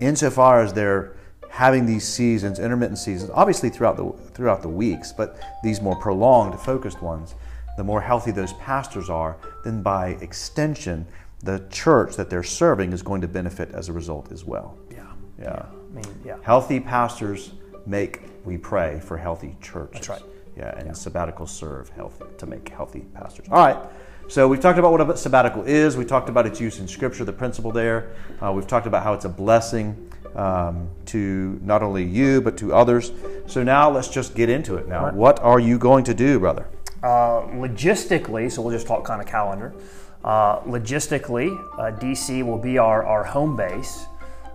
insofar 0.00 0.60
as 0.60 0.72
they're 0.72 1.12
having 1.50 1.84
these 1.84 2.06
seasons, 2.06 2.58
intermittent 2.58 2.98
seasons, 2.98 3.30
obviously 3.34 3.68
throughout 3.68 3.96
the 3.96 4.10
throughout 4.32 4.62
the 4.62 4.68
weeks, 4.68 5.12
but 5.12 5.38
these 5.62 5.80
more 5.80 5.96
prolonged, 5.96 6.58
focused 6.58 7.02
ones, 7.02 7.34
the 7.76 7.84
more 7.84 8.00
healthy 8.00 8.30
those 8.30 8.52
pastors 8.54 9.10
are, 9.10 9.36
then 9.64 9.82
by 9.82 10.10
extension, 10.20 11.06
the 11.42 11.66
church 11.70 12.16
that 12.16 12.30
they're 12.30 12.42
serving 12.42 12.92
is 12.92 13.02
going 13.02 13.20
to 13.20 13.28
benefit 13.28 13.70
as 13.72 13.88
a 13.88 13.92
result 13.92 14.30
as 14.32 14.44
well. 14.44 14.76
Yeah. 14.90 15.06
Yeah. 15.40 15.66
I 15.66 15.94
mean, 15.94 16.04
yeah. 16.24 16.36
Healthy 16.42 16.80
pastors 16.80 17.52
make, 17.86 18.22
we 18.44 18.56
pray 18.56 19.00
for 19.00 19.16
healthy 19.16 19.56
churches. 19.60 20.06
That's 20.06 20.08
right. 20.08 20.22
Yeah, 20.56 20.78
and 20.78 20.90
sabbaticals 20.90 21.48
serve 21.48 21.88
healthy 21.90 22.24
to 22.38 22.46
make 22.46 22.68
healthy 22.68 23.06
pastors. 23.14 23.46
All 23.50 23.64
right. 23.66 23.78
So 24.28 24.46
we've 24.46 24.60
talked 24.60 24.78
about 24.78 24.92
what 24.92 25.00
a 25.00 25.16
sabbatical 25.16 25.64
is. 25.64 25.96
We 25.96 26.04
talked 26.04 26.28
about 26.28 26.46
its 26.46 26.60
use 26.60 26.78
in 26.78 26.86
Scripture, 26.86 27.24
the 27.24 27.32
principle 27.32 27.72
there. 27.72 28.12
Uh, 28.40 28.52
we've 28.52 28.66
talked 28.66 28.86
about 28.86 29.02
how 29.02 29.14
it's 29.14 29.24
a 29.24 29.28
blessing 29.28 30.12
um, 30.34 30.88
to 31.06 31.58
not 31.62 31.82
only 31.82 32.04
you 32.04 32.40
but 32.40 32.56
to 32.58 32.74
others. 32.74 33.12
So 33.46 33.62
now 33.62 33.90
let's 33.90 34.08
just 34.08 34.34
get 34.34 34.48
into 34.48 34.76
it. 34.76 34.88
Now, 34.88 35.10
what 35.10 35.40
are 35.40 35.60
you 35.60 35.78
going 35.78 36.04
to 36.04 36.14
do, 36.14 36.38
brother? 36.38 36.68
Uh, 37.02 37.46
logistically, 37.54 38.50
so 38.50 38.62
we'll 38.62 38.74
just 38.74 38.86
talk 38.86 39.04
kind 39.04 39.20
of 39.20 39.26
calendar. 39.26 39.72
Uh, 40.22 40.60
logistically, 40.60 41.50
uh, 41.78 41.98
DC 41.98 42.44
will 42.44 42.58
be 42.58 42.76
our, 42.76 43.04
our 43.04 43.24
home 43.24 43.56
base. 43.56 44.04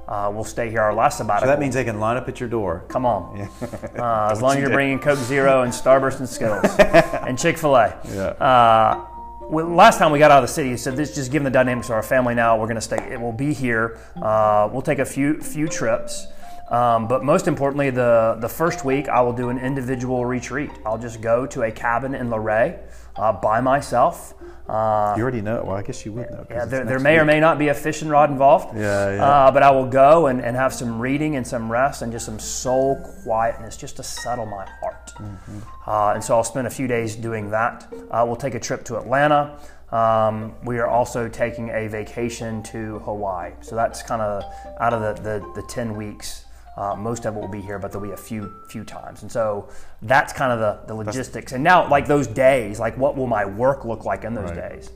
Uh, 0.08 0.32
we'll 0.32 0.44
stay 0.44 0.70
here 0.70 0.82
our 0.82 0.94
last 0.94 1.20
about. 1.20 1.42
So 1.42 1.48
that 1.48 1.60
means 1.60 1.74
they 1.74 1.84
can 1.84 2.00
line 2.00 2.16
up 2.16 2.30
at 2.30 2.40
your 2.40 2.48
door. 2.48 2.86
Come 2.90 3.08
on. 3.08 3.50
Uh, 3.98 4.30
as 4.32 4.40
long 4.40 4.56
as 4.56 4.62
you're 4.62 4.70
bringing 4.70 5.00
Coke 5.00 5.18
Zero 5.18 5.64
and 5.64 5.74
Starburst 5.74 6.20
and 6.20 6.30
Skittles 6.30 6.76
and 6.80 7.40
Chick 7.40 7.58
fil 7.58 7.76
A. 7.76 7.98
Yeah. 8.14 9.06
Last 9.50 10.00
time 10.00 10.12
we 10.12 10.18
got 10.18 10.32
out 10.32 10.44
of 10.44 10.50
the 10.50 10.54
city, 10.54 10.76
so 10.76 10.90
this 10.90 11.14
just 11.14 11.32
given 11.32 11.44
the 11.44 11.52
dynamics 11.52 11.88
of 11.88 11.96
our 11.96 12.04
family 12.04 12.34
now, 12.34 12.58
we're 12.58 12.66
going 12.66 12.76
to 12.76 12.82
stay. 12.82 12.98
It 13.12 13.22
will 13.22 13.32
be 13.32 13.54
here. 13.54 14.00
Uh, 14.20 14.68
we'll 14.72 14.82
take 14.82 14.98
a 14.98 15.06
few 15.06 15.40
few 15.40 15.68
trips, 15.68 16.28
um, 16.70 17.08
but 17.08 17.24
most 17.24 17.48
importantly, 17.48 17.90
the 17.90 18.38
the 18.40 18.50
first 18.50 18.84
week 18.86 19.08
I 19.08 19.22
will 19.22 19.34
do 19.34 19.50
an 19.50 19.58
individual 19.60 20.26
retreat. 20.26 20.72
I'll 20.86 20.98
just 20.98 21.22
go 21.22 21.46
to 21.48 21.64
a 21.64 21.72
cabin 21.72 22.16
in 22.16 22.30
Luray 22.30 22.80
uh, 23.16 23.34
by 23.34 23.62
myself. 23.62 24.34
Uh, 24.68 25.14
You 25.16 25.22
already 25.22 25.42
know. 25.42 25.64
Well, 25.64 25.76
I 25.76 25.84
guess 25.84 26.04
you 26.08 26.14
would 26.14 26.30
know. 26.32 26.44
yeah, 26.50 26.66
there, 26.66 26.84
there 26.86 27.00
may 27.00 27.20
or 27.20 27.26
may 27.26 27.40
not 27.40 27.60
be 27.60 27.68
a 27.68 27.74
fishing 27.76 28.10
rod 28.10 28.32
involved. 28.32 28.76
Yeah, 28.76 29.16
yeah. 29.16 29.24
Uh, 29.24 29.52
but 29.52 29.62
I 29.62 29.70
will 29.70 29.86
go 29.86 30.26
and, 30.26 30.42
and 30.42 30.56
have 30.56 30.74
some 30.74 31.00
reading 31.00 31.36
and 31.36 31.46
some 31.46 31.72
rest 31.72 32.02
and 32.02 32.12
just 32.12 32.26
some 32.26 32.40
soul 32.40 32.96
quietness 33.24 33.78
just 33.78 33.98
to 33.98 34.04
settle 34.04 34.48
my 34.48 34.66
heart. 34.82 35.14
Mm-hmm. 35.20 35.60
Uh, 35.88 36.14
and 36.14 36.24
so 36.24 36.36
I'll 36.36 36.44
spend 36.44 36.66
a 36.66 36.72
few 36.72 36.88
days 36.88 37.16
doing 37.16 37.52
that. 37.52 37.88
Uh, 38.10 38.24
we'll 38.26 38.36
take 38.36 38.56
a 38.56 38.60
trip 38.60 38.84
to 38.86 38.98
Atlanta. 38.98 39.60
Um, 39.92 40.56
we 40.64 40.80
are 40.80 40.88
also 40.88 41.30
taking 41.30 41.70
a 41.70 41.88
vacation 41.88 42.64
to 42.64 43.00
Hawaii. 43.06 43.52
So 43.62 43.76
that's 43.76 44.02
kind 44.02 44.22
of 44.24 44.44
out 44.80 44.94
of 44.94 45.02
the, 45.02 45.22
the, 45.22 45.62
the 45.62 45.68
10 45.68 45.96
weeks. 45.96 46.45
Uh, 46.78 46.94
most 46.96 47.26
of 47.26 47.36
it 47.36 47.40
will 47.40 47.48
be 47.48 47.62
here, 47.62 47.80
but 47.80 47.92
there'll 47.92 48.06
be 48.06 48.14
a 48.14 48.18
few 48.18 48.52
few 48.68 48.84
times, 48.84 49.22
and 49.22 49.32
so 49.32 49.70
that's 50.02 50.34
kind 50.34 50.52
of 50.52 50.60
the, 50.60 50.88
the 50.88 50.94
logistics. 50.94 51.54
And 51.54 51.64
now, 51.64 51.88
like 51.90 52.06
those 52.06 52.28
days, 52.28 52.80
like 52.80 52.98
what 52.98 53.16
will 53.16 53.28
my 53.28 53.46
work 53.46 53.86
look 53.86 54.04
like 54.04 54.26
in 54.26 54.34
those 54.34 54.52
Right. 54.52 54.70
days? 54.72 54.92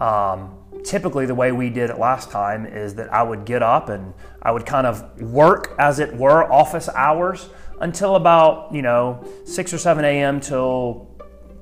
Um, 0.00 0.56
typically, 0.84 1.26
the 1.26 1.34
way 1.34 1.50
we 1.52 1.68
did 1.70 1.90
it 1.90 1.98
last 1.98 2.30
time 2.30 2.64
is 2.66 2.94
that 2.96 3.12
I 3.12 3.22
would 3.22 3.44
get 3.44 3.62
up 3.62 3.88
and 3.88 4.14
I 4.42 4.52
would 4.52 4.66
kind 4.66 4.86
of 4.86 5.20
work, 5.20 5.74
as 5.78 5.98
it 5.98 6.14
were, 6.16 6.50
office 6.52 6.88
hours 6.90 7.48
until 7.80 8.14
about 8.16 8.72
you 8.72 8.82
know 8.82 9.24
six 9.44 9.72
or 9.74 9.78
seven 9.78 10.04
a.m. 10.04 10.38
till 10.40 11.08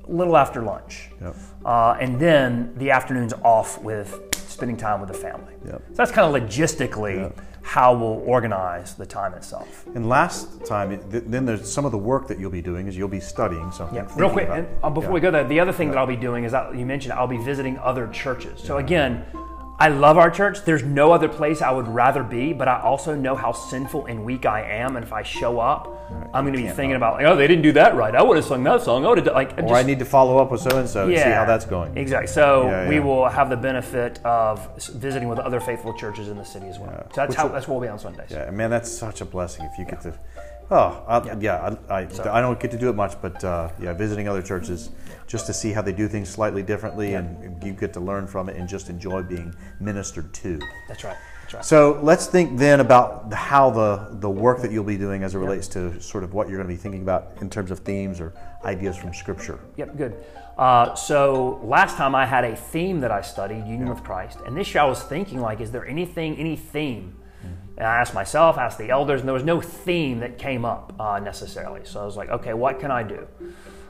a 0.07 0.11
little 0.11 0.37
after 0.37 0.61
lunch, 0.61 1.09
Yep. 1.21 1.35
uh, 1.65 1.97
and 1.99 2.19
then 2.19 2.71
the 2.77 2.91
afternoons 2.91 3.33
off 3.43 3.81
with 3.81 4.15
spending 4.35 4.77
time 4.77 4.99
with 5.01 5.09
the 5.09 5.15
family. 5.17 5.53
Yep. 5.65 5.81
So 5.89 5.93
that's 5.95 6.11
kind 6.11 6.27
of 6.35 6.39
logistically 6.43 7.33
how 7.65 7.95
we'll 7.95 8.21
organize 8.27 8.93
the 8.93 9.05
time 9.07 9.33
itself. 9.33 9.85
And 9.95 10.07
last 10.07 10.63
time, 10.67 10.89
th- 11.11 11.23
then 11.25 11.47
there's 11.47 11.67
some 11.69 11.83
of 11.83 11.91
the 11.91 11.97
work 11.97 12.27
that 12.27 12.37
you'll 12.39 12.51
be 12.51 12.61
doing 12.61 12.85
is 12.87 12.95
you'll 12.95 13.07
be 13.07 13.19
studying 13.19 13.71
something. 13.71 13.95
Yeah. 13.95 14.07
Real 14.15 14.29
quick, 14.29 14.45
about- 14.45 14.59
and, 14.59 14.67
uh, 14.83 14.89
before 14.91 15.11
we 15.11 15.19
go 15.19 15.31
there, 15.31 15.43
the 15.43 15.59
other 15.59 15.71
thing 15.71 15.89
that 15.89 15.97
I'll 15.97 16.05
be 16.05 16.15
doing 16.15 16.43
is 16.43 16.51
that 16.51 16.75
you 16.75 16.85
mentioned 16.85 17.13
I'll 17.13 17.25
be 17.25 17.39
visiting 17.39 17.79
other 17.79 18.07
churches. 18.09 18.61
So 18.61 18.77
again, 18.77 19.25
I 19.77 19.89
love 19.89 20.17
our 20.17 20.31
church. 20.31 20.63
There's 20.63 20.83
no 20.83 21.11
other 21.11 21.27
place 21.27 21.61
I 21.61 21.69
would 21.71 21.87
rather 21.87 22.23
be, 22.23 22.53
but 22.53 22.67
I 22.69 22.79
also 22.79 23.13
know 23.13 23.35
how 23.35 23.51
sinful 23.51 24.05
and 24.05 24.23
weak 24.23 24.45
I 24.45 24.61
am, 24.61 24.95
and 24.95 25.03
if 25.03 25.11
I 25.11 25.21
show 25.21 25.59
up, 25.59 25.91
I'm 26.33 26.45
going 26.45 26.55
to 26.55 26.61
be 26.61 26.69
thinking 26.69 26.95
about 26.95 27.15
like, 27.15 27.25
oh, 27.25 27.35
they 27.35 27.47
didn't 27.47 27.63
do 27.63 27.73
that 27.73 27.95
right. 27.95 28.15
I 28.15 28.21
would 28.21 28.37
have 28.37 28.45
sung 28.45 28.63
that 28.63 28.83
song. 28.83 29.05
I 29.05 29.09
would 29.09 29.17
have 29.17 29.25
done, 29.25 29.33
like 29.35 29.53
Or 29.57 29.61
just, 29.63 29.73
I 29.73 29.83
need 29.83 29.99
to 29.99 30.05
follow 30.05 30.37
up 30.37 30.51
with 30.51 30.61
so 30.61 30.77
and 30.77 30.87
so 30.87 31.07
and 31.07 31.17
see 31.17 31.23
how 31.23 31.45
that's 31.45 31.65
going. 31.65 31.97
Exactly. 31.97 32.27
So 32.27 32.67
Yeah, 32.69 32.87
we 32.87 32.99
will 32.99 33.27
have 33.27 33.49
the 33.49 33.57
benefit 33.57 34.23
of 34.23 34.69
visiting 34.93 35.27
with 35.27 35.39
other 35.39 35.59
faithful 35.59 35.93
churches 35.93 36.29
in 36.29 36.37
the 36.37 36.45
city 36.45 36.67
as 36.67 36.79
well. 36.79 36.91
So 36.91 37.15
that's 37.15 37.29
Which 37.29 37.37
how 37.37 37.47
will- 37.47 37.53
that's 37.53 37.67
what 37.67 37.79
we'll 37.79 37.87
be 37.89 37.91
on 37.91 37.99
Sundays. 37.99 38.29
Yeah, 38.29 38.49
man, 38.51 38.69
that's 38.69 38.89
such 38.89 39.19
a 39.21 39.25
blessing 39.25 39.65
if 39.65 39.77
you 39.77 39.85
get 39.85 40.01
to. 40.01 40.13
Oh, 40.71 41.03
I, 41.07 41.37
yeah, 41.39 41.77
I, 41.89 41.93
I, 41.93 42.07
I 42.31 42.41
don't 42.41 42.59
get 42.59 42.71
to 42.71 42.77
do 42.77 42.89
it 42.89 42.95
much, 42.95 43.21
but 43.21 43.43
uh, 43.43 43.69
yeah, 43.79 43.93
visiting 43.93 44.27
other 44.27 44.41
churches 44.41 44.89
just 45.27 45.45
to 45.45 45.53
see 45.53 45.71
how 45.71 45.81
they 45.81 45.91
do 45.91 46.07
things 46.07 46.29
slightly 46.29 46.63
differently, 46.63 47.13
and 47.13 47.63
you 47.63 47.73
get 47.73 47.93
to 47.93 47.99
learn 47.99 48.25
from 48.27 48.49
it 48.49 48.55
and 48.55 48.67
just 48.67 48.89
enjoy 48.89 49.21
being 49.21 49.53
ministered 49.79 50.33
to. 50.33 50.59
That's 50.87 51.03
right. 51.03 51.17
That's 51.41 51.53
right. 51.53 51.65
So 51.65 51.99
let's 52.01 52.25
think 52.25 52.57
then 52.57 52.79
about 52.79 53.31
how 53.31 53.69
the, 53.69 54.17
the 54.19 54.29
work 54.29 54.61
that 54.61 54.71
you'll 54.71 54.83
be 54.83 54.97
doing 54.97 55.23
as 55.23 55.35
it 55.35 55.37
relates 55.37 55.67
to 55.69 55.99
sort 56.01 56.23
of 56.23 56.33
what 56.33 56.49
you're 56.49 56.57
going 56.57 56.67
to 56.67 56.73
be 56.73 56.81
thinking 56.81 57.03
about 57.03 57.33
in 57.41 57.49
terms 57.49 57.69
of 57.69 57.79
themes 57.79 58.19
or 58.19 58.33
ideas 58.63 58.97
from 58.97 59.13
Scripture. 59.13 59.59
Yep, 59.77 59.97
good. 59.97 60.15
Uh, 60.57 60.95
so 60.95 61.59
last 61.63 61.97
time 61.97 62.15
I 62.15 62.25
had 62.25 62.43
a 62.43 62.55
theme 62.55 63.01
that 63.01 63.11
I 63.11 63.21
studied, 63.21 63.67
Union 63.67 63.89
with 63.89 64.03
Christ, 64.03 64.39
and 64.45 64.57
this 64.57 64.73
year 64.73 64.83
I 64.83 64.87
was 64.87 65.03
thinking 65.03 65.39
like, 65.39 65.61
is 65.61 65.69
there 65.69 65.85
anything, 65.85 66.37
any 66.37 66.55
theme? 66.55 67.17
And 67.77 67.85
I 67.85 67.97
asked 67.97 68.13
myself, 68.13 68.57
asked 68.57 68.77
the 68.77 68.89
elders, 68.89 69.21
and 69.21 69.27
there 69.27 69.33
was 69.33 69.43
no 69.43 69.59
theme 69.59 70.19
that 70.19 70.37
came 70.37 70.63
up 70.63 70.93
uh, 70.99 71.19
necessarily. 71.19 71.81
So 71.83 72.01
I 72.01 72.05
was 72.05 72.15
like, 72.15 72.29
okay, 72.29 72.53
what 72.53 72.79
can 72.79 72.91
I 72.91 73.03
do? 73.03 73.27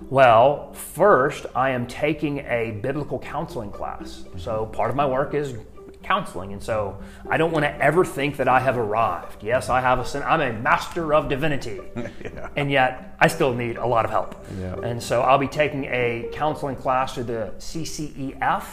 Well, 0.10 0.74
first, 0.74 1.46
I 1.56 1.70
am 1.72 1.88
taking 1.88 2.40
a 2.40 2.72
biblical 2.82 3.20
counseling 3.20 3.72
class. 3.72 4.26
So 4.38 4.66
part 4.68 4.90
of 4.90 4.96
my 4.96 5.06
work 5.06 5.34
is 5.34 5.56
counseling, 6.04 6.54
and 6.54 6.62
so 6.62 6.98
I 7.30 7.38
don't 7.38 7.52
want 7.52 7.64
to 7.64 7.82
ever 7.82 8.06
think 8.06 8.38
that 8.38 8.48
I 8.48 8.60
have 8.60 8.78
arrived. 8.78 9.44
Yes, 9.44 9.70
I 9.70 9.82
have 9.82 10.00
a 10.00 10.06
sin. 10.06 10.24
I'm 10.24 10.42
a 10.42 10.54
master 10.54 11.14
of 11.14 11.30
divinity, 11.30 11.82
and 12.56 12.72
yet 12.72 13.16
I 13.20 13.28
still 13.28 13.54
need 13.54 13.78
a 13.78 13.86
lot 13.86 14.06
of 14.06 14.12
help. 14.12 14.46
Yeah. 14.60 14.76
And 14.84 15.02
so 15.02 15.22
I'll 15.22 15.40
be 15.40 15.48
taking 15.48 15.86
a 15.86 16.30
counseling 16.32 16.76
class 16.76 17.16
through 17.16 17.26
the 17.26 17.54
CCEF 17.58 18.64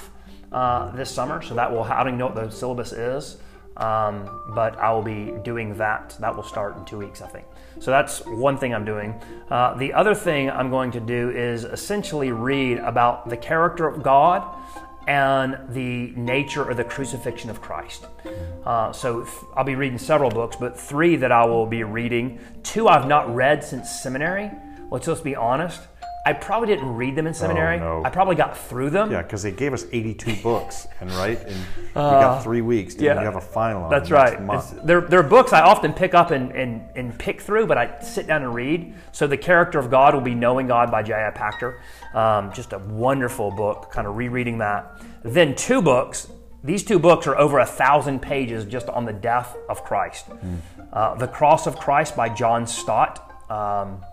uh, 0.52 0.90
this 0.90 1.10
summer. 1.10 1.40
So 1.42 1.54
that 1.54 1.72
will, 1.72 1.82
I 1.82 1.98
don't 1.98 2.08
even 2.08 2.18
know 2.18 2.26
what 2.26 2.34
the 2.34 2.50
syllabus 2.50 2.92
is, 2.92 3.38
um, 3.76 4.28
but 4.54 4.76
I 4.78 4.92
will 4.92 5.02
be 5.02 5.32
doing 5.42 5.76
that. 5.78 6.16
That 6.20 6.34
will 6.36 6.42
start 6.42 6.76
in 6.76 6.84
two 6.84 6.98
weeks, 6.98 7.22
I 7.22 7.28
think. 7.28 7.46
So 7.80 7.90
that's 7.90 8.24
one 8.26 8.58
thing 8.58 8.74
I'm 8.74 8.84
doing. 8.84 9.20
Uh, 9.50 9.74
the 9.74 9.92
other 9.92 10.14
thing 10.14 10.50
I'm 10.50 10.70
going 10.70 10.90
to 10.92 11.00
do 11.00 11.30
is 11.30 11.64
essentially 11.64 12.30
read 12.32 12.78
about 12.78 13.28
the 13.28 13.36
character 13.36 13.86
of 13.88 14.02
God 14.02 14.46
and 15.08 15.58
the 15.70 16.12
nature 16.14 16.68
of 16.68 16.76
the 16.76 16.84
crucifixion 16.84 17.50
of 17.50 17.60
Christ. 17.60 18.06
Uh, 18.64 18.92
so 18.92 19.22
th- 19.22 19.36
I'll 19.56 19.64
be 19.64 19.74
reading 19.74 19.98
several 19.98 20.30
books, 20.30 20.54
but 20.54 20.78
three 20.78 21.16
that 21.16 21.32
I 21.32 21.44
will 21.44 21.66
be 21.66 21.82
reading. 21.82 22.38
Two 22.62 22.86
I've 22.88 23.08
not 23.08 23.34
read 23.34 23.64
since 23.64 23.90
seminary. 23.90 24.50
Let's 24.90 25.06
just 25.06 25.24
be 25.24 25.34
honest. 25.34 25.80
I 26.24 26.32
probably 26.32 26.68
didn't 26.68 26.94
read 26.94 27.16
them 27.16 27.26
in 27.26 27.34
seminary. 27.34 27.76
Oh, 27.76 28.00
no. 28.00 28.04
I 28.04 28.10
probably 28.10 28.36
got 28.36 28.56
through 28.56 28.90
them. 28.90 29.10
Yeah, 29.10 29.22
because 29.22 29.42
they 29.42 29.50
gave 29.50 29.72
us 29.72 29.86
82 29.90 30.36
books, 30.36 30.86
and 31.00 31.10
right, 31.12 31.38
and 31.40 31.56
we 31.78 31.94
got 31.94 32.44
three 32.44 32.60
weeks. 32.60 32.94
Uh, 32.94 32.98
yeah. 33.00 33.18
we 33.18 33.24
have 33.24 33.34
a 33.34 33.40
final. 33.40 33.84
On 33.84 33.90
That's 33.90 34.10
right. 34.10 34.38
It's, 34.40 34.70
they're, 34.84 35.00
they're 35.00 35.24
books 35.24 35.52
I 35.52 35.62
often 35.62 35.92
pick 35.92 36.14
up 36.14 36.30
and, 36.30 36.52
and, 36.52 36.82
and 36.94 37.18
pick 37.18 37.40
through, 37.40 37.66
but 37.66 37.76
I 37.76 38.00
sit 38.00 38.28
down 38.28 38.42
and 38.42 38.54
read. 38.54 38.94
So, 39.10 39.26
The 39.26 39.36
Character 39.36 39.80
of 39.80 39.90
God 39.90 40.14
will 40.14 40.20
be 40.20 40.34
Knowing 40.34 40.68
God 40.68 40.92
by 40.92 41.02
J.I. 41.02 41.30
Packer. 41.30 41.80
Um, 42.14 42.52
just 42.52 42.72
a 42.72 42.78
wonderful 42.78 43.50
book, 43.50 43.90
kind 43.90 44.06
of 44.06 44.16
rereading 44.16 44.58
that. 44.58 45.02
Then, 45.24 45.56
two 45.56 45.82
books. 45.82 46.28
These 46.62 46.84
two 46.84 47.00
books 47.00 47.26
are 47.26 47.36
over 47.36 47.58
a 47.58 47.66
thousand 47.66 48.22
pages 48.22 48.64
just 48.64 48.88
on 48.88 49.04
the 49.04 49.12
death 49.12 49.56
of 49.68 49.82
Christ. 49.82 50.26
Hmm. 50.26 50.54
Uh, 50.92 51.14
the 51.16 51.26
Cross 51.26 51.66
of 51.66 51.76
Christ 51.80 52.14
by 52.14 52.28
John 52.28 52.68
Stott. 52.68 53.28
Um, 53.50 54.04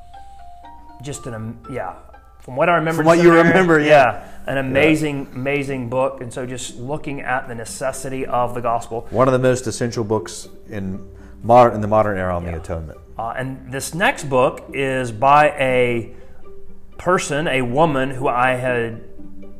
just 1.03 1.27
an, 1.27 1.59
yeah. 1.71 1.95
From 2.39 2.55
what 2.55 2.69
I 2.69 2.75
remember, 2.75 2.99
From 2.99 3.05
what 3.05 3.21
you 3.21 3.33
remember, 3.33 3.79
yeah. 3.79 4.27
an 4.47 4.57
amazing, 4.57 5.27
amazing 5.33 5.89
book. 5.89 6.21
And 6.21 6.33
so, 6.33 6.45
just 6.45 6.77
looking 6.77 7.21
at 7.21 7.47
the 7.47 7.55
necessity 7.55 8.25
of 8.25 8.53
the 8.53 8.61
gospel. 8.61 9.07
One 9.09 9.27
of 9.27 9.33
the 9.33 9.39
most 9.39 9.67
essential 9.67 10.03
books 10.03 10.47
in 10.69 11.05
modern 11.43 11.75
in 11.75 11.81
the 11.81 11.87
modern 11.87 12.17
era 12.17 12.35
on 12.35 12.45
the 12.45 12.55
atonement. 12.55 12.99
Uh, 13.17 13.33
and 13.37 13.71
this 13.71 13.93
next 13.93 14.29
book 14.29 14.69
is 14.73 15.11
by 15.11 15.49
a 15.49 16.15
person, 16.97 17.47
a 17.47 17.61
woman 17.61 18.11
who 18.11 18.27
I 18.27 18.51
had 18.51 19.03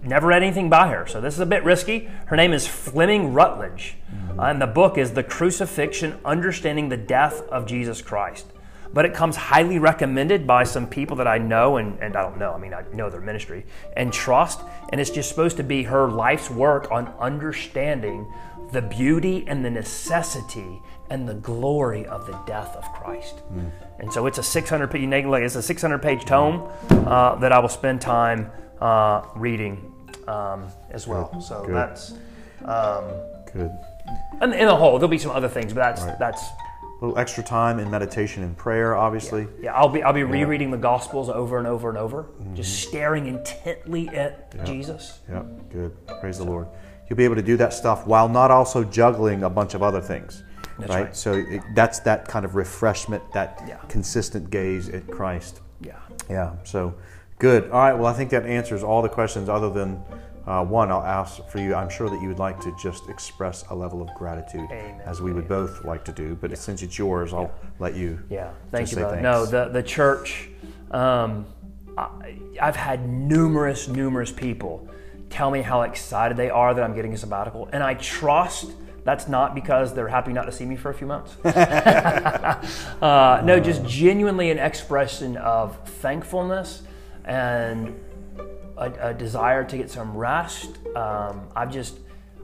never 0.04 0.28
read 0.28 0.44
anything 0.44 0.70
by 0.70 0.88
her. 0.88 1.06
So 1.08 1.20
this 1.22 1.34
is 1.34 1.40
a 1.40 1.46
bit 1.46 1.64
risky. 1.64 2.10
Her 2.28 2.36
name 2.36 2.54
is 2.54 2.68
Fleming 2.68 3.34
Rutledge. 3.34 3.96
Uh, 4.38 4.44
and 4.44 4.62
the 4.62 4.68
book 4.68 4.98
is 4.98 5.12
The 5.12 5.24
Crucifixion 5.24 6.18
Understanding 6.24 6.90
the 6.90 6.98
Death 6.98 7.42
of 7.50 7.66
Jesus 7.66 8.02
Christ. 8.02 8.46
But 8.94 9.06
it 9.06 9.14
comes 9.14 9.36
highly 9.36 9.78
recommended 9.80 10.48
by 10.48 10.64
some 10.64 10.88
people 10.88 11.16
that 11.18 11.28
I 11.28 11.38
know, 11.38 11.78
and, 11.78 12.00
and 12.00 12.16
I 12.16 12.24
don't 12.24 12.40
know, 12.40 12.54
I 12.54 12.58
mean, 12.58 12.74
I 12.74 12.84
know 12.94 13.10
their 13.10 13.22
ministry, 13.22 13.66
and 13.96 14.12
trust. 14.12 14.62
And 14.92 15.00
it's 15.00 15.12
just 15.12 15.30
supposed 15.30 15.58
to 15.58 15.64
be 15.64 15.84
her 15.84 16.08
life's 16.08 16.50
work 16.50 16.92
on 16.92 17.08
understanding 17.20 18.32
the 18.72 18.82
beauty 18.82 19.46
and 19.48 19.64
the 19.64 19.70
necessity 19.70 20.82
and 21.10 21.28
the 21.28 21.34
glory 21.36 22.06
of 22.06 22.26
the 22.28 22.38
death 22.46 22.76
of 22.76 22.84
Christ. 22.94 23.42
And 24.00 24.12
so 24.12 24.28
it's 24.28 24.38
a 24.38 24.44
600 24.44 24.88
page, 24.90 25.04
it's 25.12 25.56
a 25.56 25.62
600 25.62 26.02
page 26.02 26.26
tome 26.26 26.70
uh, 26.90 27.36
that 27.36 27.52
I 27.52 27.60
will 27.60 27.70
spend 27.70 28.02
time 28.02 28.52
uh, 28.80 29.24
reading 29.36 29.94
um, 30.28 30.68
as 30.92 31.08
well. 31.08 31.42
So 31.42 31.66
Good. 31.66 31.76
that's, 31.76 32.12
um, 32.66 33.06
Good. 33.52 33.72
And 34.42 34.54
in 34.54 34.68
the 34.68 34.76
whole, 34.76 34.98
there'll 34.98 35.10
be 35.10 35.18
some 35.18 35.32
other 35.32 35.50
things, 35.50 35.74
but 35.74 35.82
that's 35.82 36.06
that's 36.18 36.44
A 37.02 37.06
little 37.06 37.18
extra 37.18 37.44
time 37.44 37.80
in 37.80 37.90
meditation 37.90 38.44
and 38.44 38.58
prayer, 38.58 38.94
obviously. 38.96 39.48
yeah. 39.62 39.74
I'll 39.74 39.88
be 39.88 40.04
I'll 40.04 40.12
be 40.12 40.24
rereading 40.24 40.70
the 40.70 40.78
Gospels 40.78 41.30
over 41.30 41.58
and 41.58 41.66
over 41.66 41.88
and 41.88 41.98
over, 41.98 42.24
mm-hmm. 42.24 42.56
just 42.56 42.88
staring 42.88 43.28
intently 43.28 44.10
at 44.10 44.66
Jesus. 44.66 45.20
Yeah, 45.30 45.44
good. 45.72 45.96
Praise 46.20 46.38
the 46.40 46.44
Lord. 46.44 46.68
You'll 47.10 47.18
be 47.18 47.24
able 47.24 47.36
to 47.36 47.42
do 47.42 47.56
that 47.58 47.74
stuff 47.74 48.06
while 48.06 48.28
not 48.28 48.52
also 48.52 48.84
juggling 48.84 49.44
a 49.44 49.50
bunch 49.50 49.74
of 49.74 49.82
other 49.82 50.02
things. 50.02 50.44
Right? 50.78 50.90
right. 50.90 51.16
So 51.16 51.34
it, 51.34 51.62
that's 51.74 52.00
that 52.00 52.28
kind 52.28 52.46
of 52.46 52.56
refreshment, 52.56 53.24
that 53.34 53.64
Yeah. 53.68 53.78
consistent 53.88 54.50
gaze 54.50 54.90
at 54.90 55.10
Christ. 55.10 55.62
Yeah. 55.82 56.00
Yeah, 56.30 56.54
so 56.64 56.96
good. 57.40 57.72
All 57.72 57.80
right, 57.80 57.94
well, 57.94 58.08
I 58.08 58.14
think 58.14 58.30
that 58.32 58.46
answers 58.46 58.84
all 58.84 59.02
the 59.02 59.10
questions 59.10 59.50
other 59.50 59.70
than 59.70 60.04
uh, 60.50 60.64
one 60.64 60.92
I'll 60.92 61.04
ask 61.04 61.48
for 61.48 61.60
you. 61.60 61.76
I'm 61.76 61.90
sure 61.90 62.10
that 62.10 62.20
you 62.22 62.28
would 62.28 62.40
like 62.40 62.60
to 62.62 62.76
just 62.82 63.08
express 63.08 63.64
a 63.70 63.76
level 63.76 64.02
of 64.02 64.12
gratitude, 64.16 64.68
Amen. 64.72 65.00
as 65.06 65.22
we 65.22 65.32
would 65.32 65.48
both 65.48 65.86
like 65.86 66.04
to 66.06 66.12
do. 66.12 66.36
But 66.36 66.58
since 66.58 66.82
it's 66.82 66.98
yours, 66.98 67.34
I'll 67.34 67.52
let 67.78 67.96
you. 67.96 68.20
Yeah, 68.30 68.52
thank 68.72 68.92
you, 68.92 68.98
brother. 68.98 69.22
No, 69.22 69.46
the 69.46 69.70
the 69.70 69.84
church. 69.84 70.50
Um, 70.90 71.46
I, 71.96 72.36
I've 72.60 72.76
had 72.76 73.08
numerous, 73.08 73.88
numerous 73.88 74.32
people 74.32 74.90
tell 75.30 75.52
me 75.52 75.62
how 75.62 75.84
excited 75.84 76.36
they 76.36 76.50
are 76.50 76.74
that 76.74 76.84
I'm 76.84 76.96
getting 76.96 77.14
a 77.14 77.18
sabbatical, 77.18 77.70
and 77.72 77.84
I 77.84 77.94
trust 77.94 78.72
that's 79.04 79.28
not 79.28 79.54
because 79.54 79.94
they're 79.94 80.08
happy 80.08 80.34
not 80.34 80.46
to 80.46 80.52
see 80.52 80.66
me 80.66 80.76
for 80.76 80.90
a 80.90 80.94
few 80.96 81.08
months. 81.08 81.38
uh, 81.46 83.42
no, 83.44 83.60
just 83.60 83.86
genuinely 83.86 84.50
an 84.50 84.58
expression 84.58 85.38
of 85.38 85.78
thankfulness 85.88 86.82
and 87.24 88.00
a, 88.80 89.10
a 89.10 89.14
desire 89.14 89.64
to 89.64 89.78
get 89.78 89.90
some 89.90 90.16
rest. 90.16 90.78
Um, 90.96 91.48
I've 91.56 91.72
just, 91.72 92.00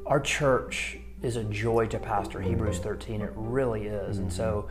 our 0.06 0.20
church 0.20 0.98
is 1.22 1.36
a 1.38 1.44
joy 1.44 1.88
to 1.88 1.98
pastor. 1.98 2.40
Hebrews 2.42 2.80
13, 2.80 3.22
it 3.22 3.32
really 3.36 3.88
is. 3.88 4.20
And 4.20 4.32
so 4.32 4.68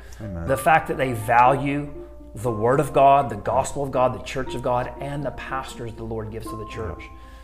the 0.46 0.56
fact 0.56 0.88
that 0.88 0.96
they 0.96 1.12
value 1.12 1.92
the 2.36 2.50
Word 2.50 2.80
of 2.80 2.92
God, 2.92 3.30
the 3.30 3.36
gospel 3.36 3.82
of 3.82 3.90
God, 3.90 4.14
the 4.14 4.24
church 4.24 4.54
of 4.54 4.62
God, 4.62 4.92
and 5.00 5.24
the 5.24 5.30
pastors 5.32 5.92
the 5.94 6.04
Lord 6.04 6.30
gives 6.30 6.46
to 6.46 6.56
the 6.56 6.68
church 6.68 7.02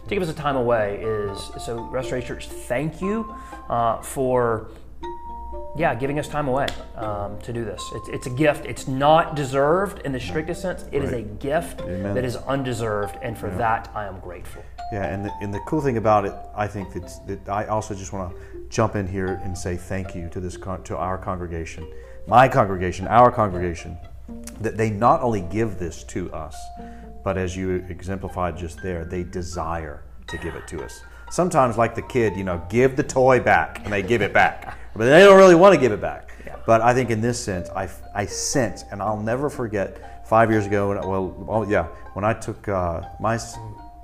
to 0.08 0.14
give 0.14 0.22
us 0.22 0.28
a 0.28 0.34
time 0.34 0.56
away 0.56 1.00
is 1.02 1.50
so. 1.64 1.84
Restoration 1.84 2.28
Church, 2.28 2.48
thank 2.48 3.00
you 3.00 3.34
uh, 3.68 4.00
for 4.02 4.70
yeah, 5.76 5.94
giving 5.94 6.18
us 6.18 6.28
time 6.28 6.48
away 6.48 6.66
um, 6.96 7.38
to 7.40 7.52
do 7.52 7.64
this. 7.64 7.82
It's, 7.94 8.08
it's 8.08 8.26
a 8.26 8.30
gift. 8.30 8.66
It's 8.66 8.88
not 8.88 9.36
deserved 9.36 10.04
in 10.04 10.12
the 10.12 10.20
strictest 10.20 10.62
sense. 10.62 10.84
It 10.90 11.04
is 11.04 11.12
a 11.12 11.22
gift 11.22 11.80
Amen. 11.82 12.14
that 12.14 12.24
is 12.24 12.36
undeserved, 12.36 13.16
and 13.22 13.38
for 13.38 13.50
that 13.50 13.90
I 13.94 14.06
am 14.06 14.18
grateful. 14.20 14.64
Yeah, 14.92 15.04
and 15.04 15.24
the, 15.24 15.32
and 15.40 15.54
the 15.54 15.60
cool 15.60 15.80
thing 15.80 15.96
about 15.96 16.24
it, 16.24 16.34
I 16.56 16.66
think 16.66 16.92
that's, 16.92 17.18
that 17.20 17.48
I 17.48 17.66
also 17.66 17.94
just 17.94 18.12
want 18.12 18.34
to 18.34 18.66
jump 18.68 18.96
in 18.96 19.06
here 19.06 19.40
and 19.44 19.56
say 19.56 19.76
thank 19.76 20.14
you 20.14 20.28
to 20.30 20.40
this 20.40 20.56
con- 20.56 20.82
to 20.84 20.96
our 20.96 21.16
congregation, 21.16 21.86
my 22.26 22.48
congregation, 22.48 23.06
our 23.06 23.30
congregation, 23.30 23.96
that 24.60 24.76
they 24.76 24.90
not 24.90 25.22
only 25.22 25.42
give 25.42 25.78
this 25.78 26.02
to 26.04 26.32
us, 26.32 26.56
but 27.22 27.38
as 27.38 27.56
you 27.56 27.84
exemplified 27.88 28.56
just 28.56 28.82
there, 28.82 29.04
they 29.04 29.22
desire 29.22 30.02
to 30.26 30.38
give 30.38 30.54
it 30.54 30.66
to 30.68 30.82
us. 30.82 31.00
Sometimes, 31.30 31.78
like 31.78 31.94
the 31.94 32.02
kid, 32.02 32.36
you 32.36 32.42
know, 32.42 32.60
give 32.68 32.96
the 32.96 33.04
toy 33.04 33.38
back, 33.40 33.80
and 33.84 33.92
they 33.92 34.02
give 34.02 34.20
it 34.20 34.32
back, 34.32 34.76
but 34.94 35.04
they 35.04 35.20
don't 35.20 35.36
really 35.36 35.54
want 35.54 35.74
to 35.74 35.80
give 35.80 35.92
it 35.92 36.00
back. 36.00 36.30
Yeah. 36.44 36.56
But 36.66 36.80
I 36.80 36.92
think 36.92 37.10
in 37.10 37.20
this 37.20 37.42
sense, 37.42 37.70
I, 37.70 37.88
I 38.14 38.26
sense, 38.26 38.84
and 38.90 39.00
I'll 39.00 39.22
never 39.22 39.48
forget 39.48 40.26
five 40.26 40.50
years 40.50 40.66
ago, 40.66 40.88
when, 40.88 40.98
well, 40.98 41.46
oh, 41.48 41.68
yeah, 41.68 41.84
when 42.14 42.24
I 42.24 42.32
took 42.32 42.68
uh, 42.68 43.02
my 43.20 43.38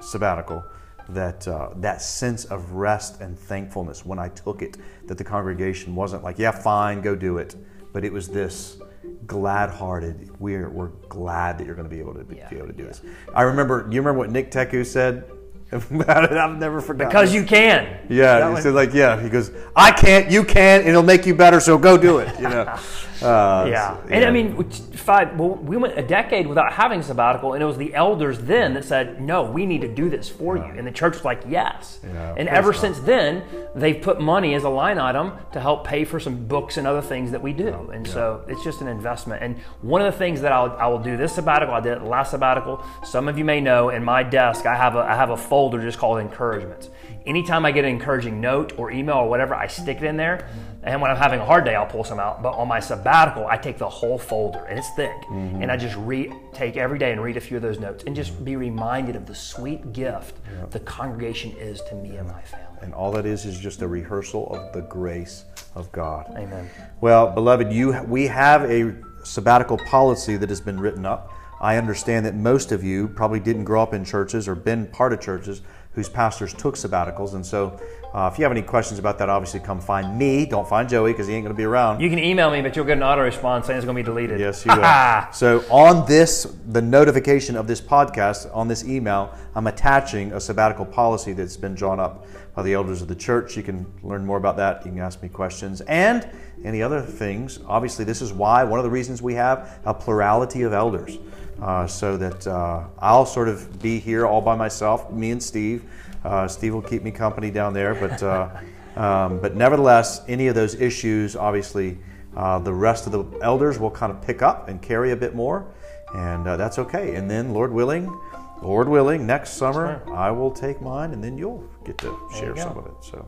sabbatical, 0.01 0.65
that, 1.09 1.47
uh, 1.49 1.71
that 1.77 2.01
sense 2.01 2.45
of 2.47 2.73
rest 2.73 3.21
and 3.21 3.39
thankfulness 3.39 4.05
when 4.05 4.19
I 4.19 4.29
took 4.29 4.63
it, 4.63 4.77
that 5.07 5.19
the 5.19 5.25
congregation 5.25 5.95
wasn't 5.95 6.23
like, 6.23 6.39
yeah, 6.39 6.53
fine, 6.53 7.01
go 7.01 7.15
do 7.15 7.39
it. 7.39 7.57
But 7.93 8.05
it 8.05 8.13
was 8.13 8.29
this 8.29 8.79
glad 9.27 9.71
hearted, 9.71 10.31
we're, 10.41 10.69
we're 10.69 10.91
glad 11.09 11.59
that 11.59 11.67
you're 11.67 11.77
going 11.77 11.89
to 11.89 11.95
be 11.95 12.01
able 12.01 12.15
to 12.15 12.25
be, 12.25 12.37
Yeah, 12.37 12.49
be 12.49 12.57
able 12.57 12.69
to 12.69 12.73
do 12.73 12.85
this. 12.85 13.03
I 13.35 13.43
remember, 13.43 13.89
you 13.91 14.01
remember 14.01 14.19
what 14.19 14.31
Nick 14.31 14.51
Teku 14.51 14.85
said 14.85 15.25
about 15.73 16.25
it? 16.25 16.33
I've 16.33 16.59
never 16.59 16.81
forgotten. 16.81 17.09
Because 17.09 17.35
you 17.35 17.45
can. 17.45 18.07
Yeah, 18.09 18.55
he 18.55 18.63
said 18.63 18.75
like, 18.75 18.95
yeah. 18.95 19.21
He 19.21 19.29
goes, 19.29 19.51
I 19.75 19.91
can't, 19.91 20.31
you 20.31 20.45
can, 20.45 20.81
and 20.81 20.89
it'll 20.91 21.03
make 21.03 21.27
you 21.27 21.35
better. 21.35 21.59
So 21.61 21.77
go 21.77 21.97
do 21.97 22.19
it. 22.19 22.35
You 22.39 22.49
know. 22.49 22.79
Uh, 23.23 23.65
Yeah, 23.71 23.97
so, 23.97 24.09
and 24.11 24.25
I 24.27 24.31
mean, 24.31 24.63
five. 24.93 25.41
Well, 25.41 25.55
we 25.55 25.79
went 25.79 25.99
a 25.99 26.03
decade 26.03 26.47
without 26.47 26.71
having 26.75 27.01
sabbatical, 27.01 27.55
and 27.55 27.63
it 27.63 27.67
was 27.67 27.79
the 27.79 27.95
elders 27.95 28.39
then 28.41 28.75
that 28.75 28.85
said, 28.85 29.23
"No, 29.23 29.43
we 29.43 29.65
need 29.65 29.81
to 29.81 29.89
do 29.89 30.11
this 30.11 30.29
for 30.29 30.59
you," 30.59 30.65
and 30.65 30.87
the 30.87 30.91
church 30.91 31.15
was 31.15 31.25
like, 31.25 31.41
"Yes." 31.49 31.99
Yeah, 32.05 32.35
and 32.37 32.47
ever 32.47 32.73
God. 32.73 32.81
since 32.83 32.99
then, 33.01 33.43
they've 33.77 34.01
put 34.01 34.21
money 34.21 34.55
as 34.55 34.65
a 34.65 34.69
line 34.69 34.99
item 34.99 35.33
to 35.53 35.61
help 35.61 35.87
pay 35.87 36.05
for 36.05 36.19
some 36.19 36.47
books 36.47 36.79
and 36.79 36.87
other 36.87 37.03
things 37.03 37.31
that 37.31 37.43
we 37.43 37.53
do, 37.53 37.69
oh, 37.69 37.91
and 37.91 38.07
so 38.07 38.45
it's 38.49 38.65
just 38.65 38.81
an 38.81 38.89
investment. 38.89 39.43
And 39.43 39.59
one 39.83 40.01
of 40.01 40.13
the 40.13 40.19
things 40.19 40.41
that 40.41 40.53
I'll, 40.53 40.73
I 40.79 40.87
will 40.87 40.99
do 40.99 41.17
this 41.17 41.35
sabbatical, 41.35 41.75
I 41.75 41.81
did 41.81 41.99
it 41.99 42.03
last 42.03 42.31
sabbatical. 42.31 42.83
Some 43.05 43.29
of 43.29 43.39
you 43.39 43.45
may 43.45 43.61
know, 43.61 43.91
in 43.91 44.03
my 44.03 44.23
desk, 44.23 44.67
I 44.67 44.75
have 44.75 44.97
a 44.97 45.01
I 45.01 45.15
have 45.15 45.31
a 45.31 45.37
folder 45.37 45.81
just 45.83 45.99
called 45.99 46.19
encouragements. 46.19 46.91
Anytime 47.27 47.67
I 47.67 47.73
get 47.73 47.85
an 47.85 47.91
encouraging 47.91 48.41
note 48.41 48.79
or 48.79 48.91
email 48.91 49.17
or 49.17 49.29
whatever, 49.29 49.55
I 49.55 49.67
stick 49.67 49.99
it 49.99 50.05
in 50.05 50.17
there. 50.17 50.49
And 50.87 51.03
when 51.03 51.11
I'm 51.11 51.17
having 51.17 51.41
a 51.41 51.45
hard 51.45 51.65
day, 51.65 51.75
I'll 51.75 51.85
pull 51.85 52.05
some 52.05 52.21
out. 52.21 52.43
But 52.43 52.55
on 52.55 52.69
my 52.69 52.79
sabbatical, 52.79 53.47
I 53.49 53.57
take 53.57 53.77
the 53.77 53.89
whole 53.89 54.19
folder, 54.19 54.65
and 54.67 54.79
it's 54.79 54.89
thick, 54.91 55.11
mm-hmm. 55.25 55.61
and 55.61 55.71
I 55.71 55.77
just 55.77 55.97
read, 55.97 56.33
take 56.55 56.77
every 56.77 56.99
day 56.99 57.11
and 57.11 57.21
read 57.21 57.37
a 57.37 57.41
few 57.41 57.57
of 57.57 57.63
those 57.63 57.81
notes, 57.81 58.05
and 58.07 58.15
just 58.15 58.45
be 58.45 58.55
reminded 58.55 59.17
of 59.17 59.27
the 59.27 59.35
sweet 59.35 59.93
gift 59.93 60.37
the 60.71 60.81
congregation 60.81 61.53
is 61.57 61.81
to 61.89 61.95
me 61.97 62.17
and 62.17 62.29
my 62.29 62.41
family. 62.43 62.67
And 62.83 62.95
all 62.95 63.11
that 63.13 63.27
is 63.27 63.45
is 63.45 63.59
just 63.59 63.83
a 63.83 63.89
rehearsal 63.89 64.49
of 64.55 64.73
the 64.73 64.83
grace 64.83 65.45
of 65.75 65.91
God. 65.91 66.33
Amen. 66.37 66.71
Well, 67.01 67.33
beloved, 67.33 67.73
you 67.73 68.01
we 68.03 68.27
have 68.29 68.63
a 68.71 68.95
sabbatical 69.25 69.79
policy 69.79 70.37
that 70.37 70.49
has 70.49 70.61
been 70.61 70.79
written 70.79 71.05
up. 71.05 71.33
I 71.61 71.79
understand 71.79 72.27
that 72.27 72.35
most 72.35 72.71
of 72.71 72.85
you 72.85 73.09
probably 73.09 73.41
didn't 73.41 73.65
grow 73.65 73.83
up 73.83 73.95
in 73.95 74.05
churches 74.05 74.47
or 74.47 74.55
been 74.55 74.87
part 74.87 75.13
of 75.13 75.21
churches 75.21 75.63
whose 75.97 76.09
pastors 76.09 76.55
took 76.55 76.77
sabbaticals, 76.77 77.35
and 77.35 77.45
so 77.45 77.81
uh, 78.17 78.31
if 78.33 78.39
you 78.39 78.45
have 78.45 78.53
any 78.53 78.63
questions 78.63 78.99
about 78.99 79.19
that, 79.19 79.29
obviously 79.29 79.61
come 79.61 79.81
find 79.81 80.17
me. 80.19 80.47
Don't 80.47 80.67
find 80.67 80.89
Joey 80.89 81.13
because 81.13 81.27
he 81.27 81.35
ain't 81.35 81.45
going 81.45 81.55
to 81.55 81.57
be 81.57 81.65
around. 81.65 82.01
You 82.01 82.09
can 82.09 82.19
email 82.19 82.51
me, 82.51 82.63
but 82.63 82.75
you'll 82.75 82.87
get 82.87 82.97
an 82.97 83.03
auto 83.03 83.23
response 83.23 83.67
saying 83.67 83.77
it's 83.77 83.85
going 83.85 83.97
to 83.97 84.03
be 84.03 84.07
deleted. 84.07 84.41
Yes, 84.41 84.65
you 84.65 84.73
will. 84.73 85.25
so 85.33 85.65
on 85.71 86.07
this, 86.07 86.45
the 86.69 86.81
notification 86.81 87.57
of 87.57 87.67
this 87.67 87.81
podcast 87.81 88.55
on 88.55 88.69
this 88.69 88.85
email, 88.85 89.35
I'm 89.55 89.67
attaching 89.67 90.33
a 90.33 90.41
sabbatical 90.41 90.87
policy 90.87 91.35
that's 91.35 91.59
been 91.59 91.75
drawn 91.75 92.01
up 92.01 92.27
by 92.55 92.63
the 92.63 92.73
elders 92.73 93.03
of 93.03 93.09
the 93.09 93.15
church. 93.15 93.55
You 93.55 93.63
can 93.63 93.85
learn 94.03 94.25
more 94.25 94.39
about 94.39 94.57
that. 94.57 94.87
You 94.87 94.93
can 94.93 95.01
ask 95.01 95.23
me 95.23 95.29
questions 95.29 95.83
and 95.83 96.27
any 96.65 96.83
other 96.83 97.03
things. 97.03 97.61
Obviously, 97.67 98.07
this 98.07 98.23
is 98.23 98.33
why 98.33 98.65
one 98.65 98.79
of 98.79 98.85
the 98.85 98.91
reasons 98.91 99.21
we 99.21 99.35
have 99.35 99.79
a 99.85 99.93
plurality 99.93 100.63
of 100.63 100.73
elders. 100.73 101.19
Uh, 101.61 101.87
so 101.87 102.17
that 102.17 102.47
uh, 102.47 102.85
I'll 102.99 103.27
sort 103.27 103.49
of 103.49 103.81
be 103.81 103.99
here 103.99 104.27
all 104.27 104.41
by 104.41 104.57
myself, 104.57 105.11
me 105.11 105.31
and 105.31 105.43
Steve. 105.43 105.85
Uh, 106.25 106.49
Steve 106.49 106.75
will 106.75 106.83
keep 106.83 107.03
me 107.03 107.11
company 107.11 107.51
down 107.51 107.73
there, 107.73 107.95
but 107.95 108.23
uh, 108.23 108.49
um, 109.01 109.41
but 109.41 109.55
nevertheless, 109.55 110.23
any 110.29 110.49
of 110.49 110.55
those 110.55 110.75
issues, 110.75 111.37
obviously, 111.37 111.99
uh, 112.37 112.59
the 112.59 112.73
rest 112.73 113.07
of 113.07 113.13
the 113.13 113.25
elders 113.43 113.79
will 113.79 113.91
kind 113.91 114.13
of 114.13 114.21
pick 114.23 114.43
up 114.43 114.69
and 114.69 114.83
carry 114.83 115.13
a 115.13 115.17
bit 115.17 115.35
more, 115.35 115.67
and 116.15 116.47
uh, 116.47 116.57
that's 116.57 116.79
okay. 116.79 117.15
And 117.15 117.31
then, 117.31 117.53
Lord 117.53 117.73
willing, 117.73 118.15
Lord 118.63 118.89
willing, 118.89 119.27
next 119.27 119.51
summer 119.51 120.03
I 120.13 120.31
will 120.31 120.51
take 120.51 120.81
mine, 120.81 121.13
and 121.13 121.23
then 121.23 121.39
you'll 121.39 121.69
get 121.85 121.99
to 121.99 122.19
share 122.35 122.57
some 122.57 122.77
of 122.77 122.87
it. 122.87 122.95
So. 123.03 123.27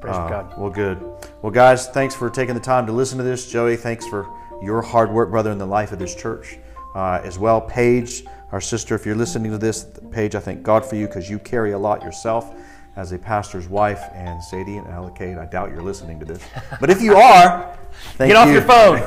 Praise 0.00 0.16
God. 0.16 0.56
Well, 0.56 0.70
good. 0.70 0.98
Well, 1.42 1.52
guys, 1.52 1.86
thanks 1.88 2.14
for 2.14 2.30
taking 2.30 2.54
the 2.54 2.60
time 2.60 2.86
to 2.86 2.92
listen 2.92 3.18
to 3.18 3.24
this. 3.24 3.50
Joey, 3.50 3.76
thanks 3.76 4.06
for 4.06 4.26
your 4.62 4.80
hard 4.80 5.12
work, 5.12 5.30
brother, 5.30 5.50
in 5.50 5.58
the 5.58 5.66
life 5.66 5.92
of 5.92 5.98
this 5.98 6.14
church. 6.14 6.58
Uh, 6.94 7.20
as 7.22 7.38
well, 7.38 7.60
Paige, 7.60 8.24
our 8.52 8.60
sister, 8.60 8.94
if 8.94 9.06
you're 9.06 9.16
listening 9.16 9.52
to 9.52 9.58
this, 9.58 9.86
Paige, 10.10 10.34
I 10.34 10.40
thank 10.40 10.62
God 10.62 10.84
for 10.84 10.96
you 10.96 11.06
because 11.06 11.30
you 11.30 11.38
carry 11.38 11.72
a 11.72 11.78
lot 11.78 12.02
yourself 12.02 12.52
as 12.96 13.12
a 13.12 13.18
pastor's 13.18 13.68
wife. 13.68 14.02
And 14.12 14.42
Sadie 14.42 14.76
and 14.76 14.86
Alicate, 14.88 15.38
I 15.38 15.46
doubt 15.46 15.70
you're 15.70 15.82
listening 15.82 16.18
to 16.20 16.26
this. 16.26 16.42
But 16.80 16.90
if 16.90 17.00
you 17.00 17.16
are, 17.16 17.78
thank 18.14 18.32
Get 18.32 18.36
off 18.36 18.48
your 18.48 18.62
phone. 18.62 18.98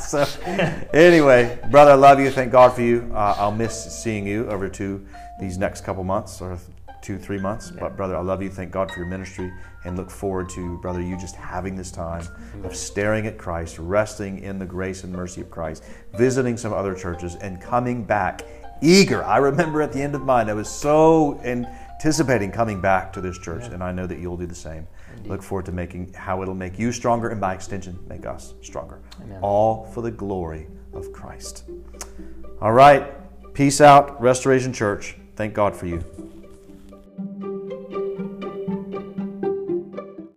so, 0.00 0.26
anyway, 0.92 1.58
brother, 1.70 1.92
I 1.92 1.94
love 1.94 2.20
you. 2.20 2.30
Thank 2.30 2.52
God 2.52 2.74
for 2.74 2.82
you. 2.82 3.10
Uh, 3.14 3.36
I'll 3.38 3.52
miss 3.52 4.02
seeing 4.02 4.26
you 4.26 4.48
over 4.48 4.68
to 4.68 5.06
these 5.40 5.56
next 5.56 5.82
couple 5.82 6.04
months 6.04 6.40
or 6.40 6.58
two, 7.02 7.18
three 7.18 7.38
months. 7.38 7.70
But, 7.70 7.96
brother, 7.96 8.16
I 8.16 8.20
love 8.20 8.42
you. 8.42 8.48
Thank 8.48 8.70
God 8.70 8.90
for 8.90 8.98
your 9.00 9.08
ministry 9.08 9.52
and 9.84 9.96
look 9.96 10.10
forward 10.10 10.48
to, 10.50 10.78
brother, 10.78 11.02
you 11.02 11.18
just 11.18 11.36
having 11.36 11.76
this 11.76 11.90
time 11.90 12.26
of 12.64 12.74
staring 12.74 13.26
at 13.26 13.36
Christ, 13.36 13.78
resting 13.78 14.38
in 14.38 14.58
the 14.58 14.66
grace 14.66 15.04
and 15.04 15.12
mercy 15.12 15.40
of 15.40 15.50
Christ, 15.50 15.84
visiting 16.14 16.56
some 16.56 16.72
other 16.72 16.94
churches, 16.94 17.34
and 17.36 17.60
coming 17.60 18.04
back 18.04 18.42
eager. 18.80 19.24
I 19.24 19.38
remember 19.38 19.82
at 19.82 19.92
the 19.92 20.00
end 20.00 20.14
of 20.14 20.22
mine, 20.22 20.48
I 20.48 20.54
was 20.54 20.68
so 20.68 21.40
anticipating 21.44 22.50
coming 22.50 22.80
back 22.80 23.12
to 23.14 23.20
this 23.20 23.38
church, 23.38 23.64
and 23.66 23.82
I 23.82 23.92
know 23.92 24.06
that 24.06 24.18
you'll 24.18 24.36
do 24.36 24.46
the 24.46 24.54
same. 24.54 24.86
Look 25.24 25.42
forward 25.42 25.66
to 25.66 25.72
making 25.72 26.12
how 26.14 26.42
it'll 26.42 26.54
make 26.54 26.78
you 26.78 26.90
stronger, 26.92 27.28
and 27.28 27.40
by 27.40 27.54
extension, 27.54 27.98
make 28.08 28.26
us 28.26 28.54
stronger. 28.60 29.00
All 29.40 29.86
for 29.86 30.00
the 30.00 30.10
glory 30.10 30.68
of 30.92 31.12
Christ. 31.12 31.64
All 32.60 32.72
right. 32.72 33.12
Peace 33.54 33.80
out, 33.80 34.20
Restoration 34.20 34.72
Church. 34.72 35.16
Thank 35.36 35.54
God 35.54 35.76
for 35.76 35.86
you. 35.86 36.02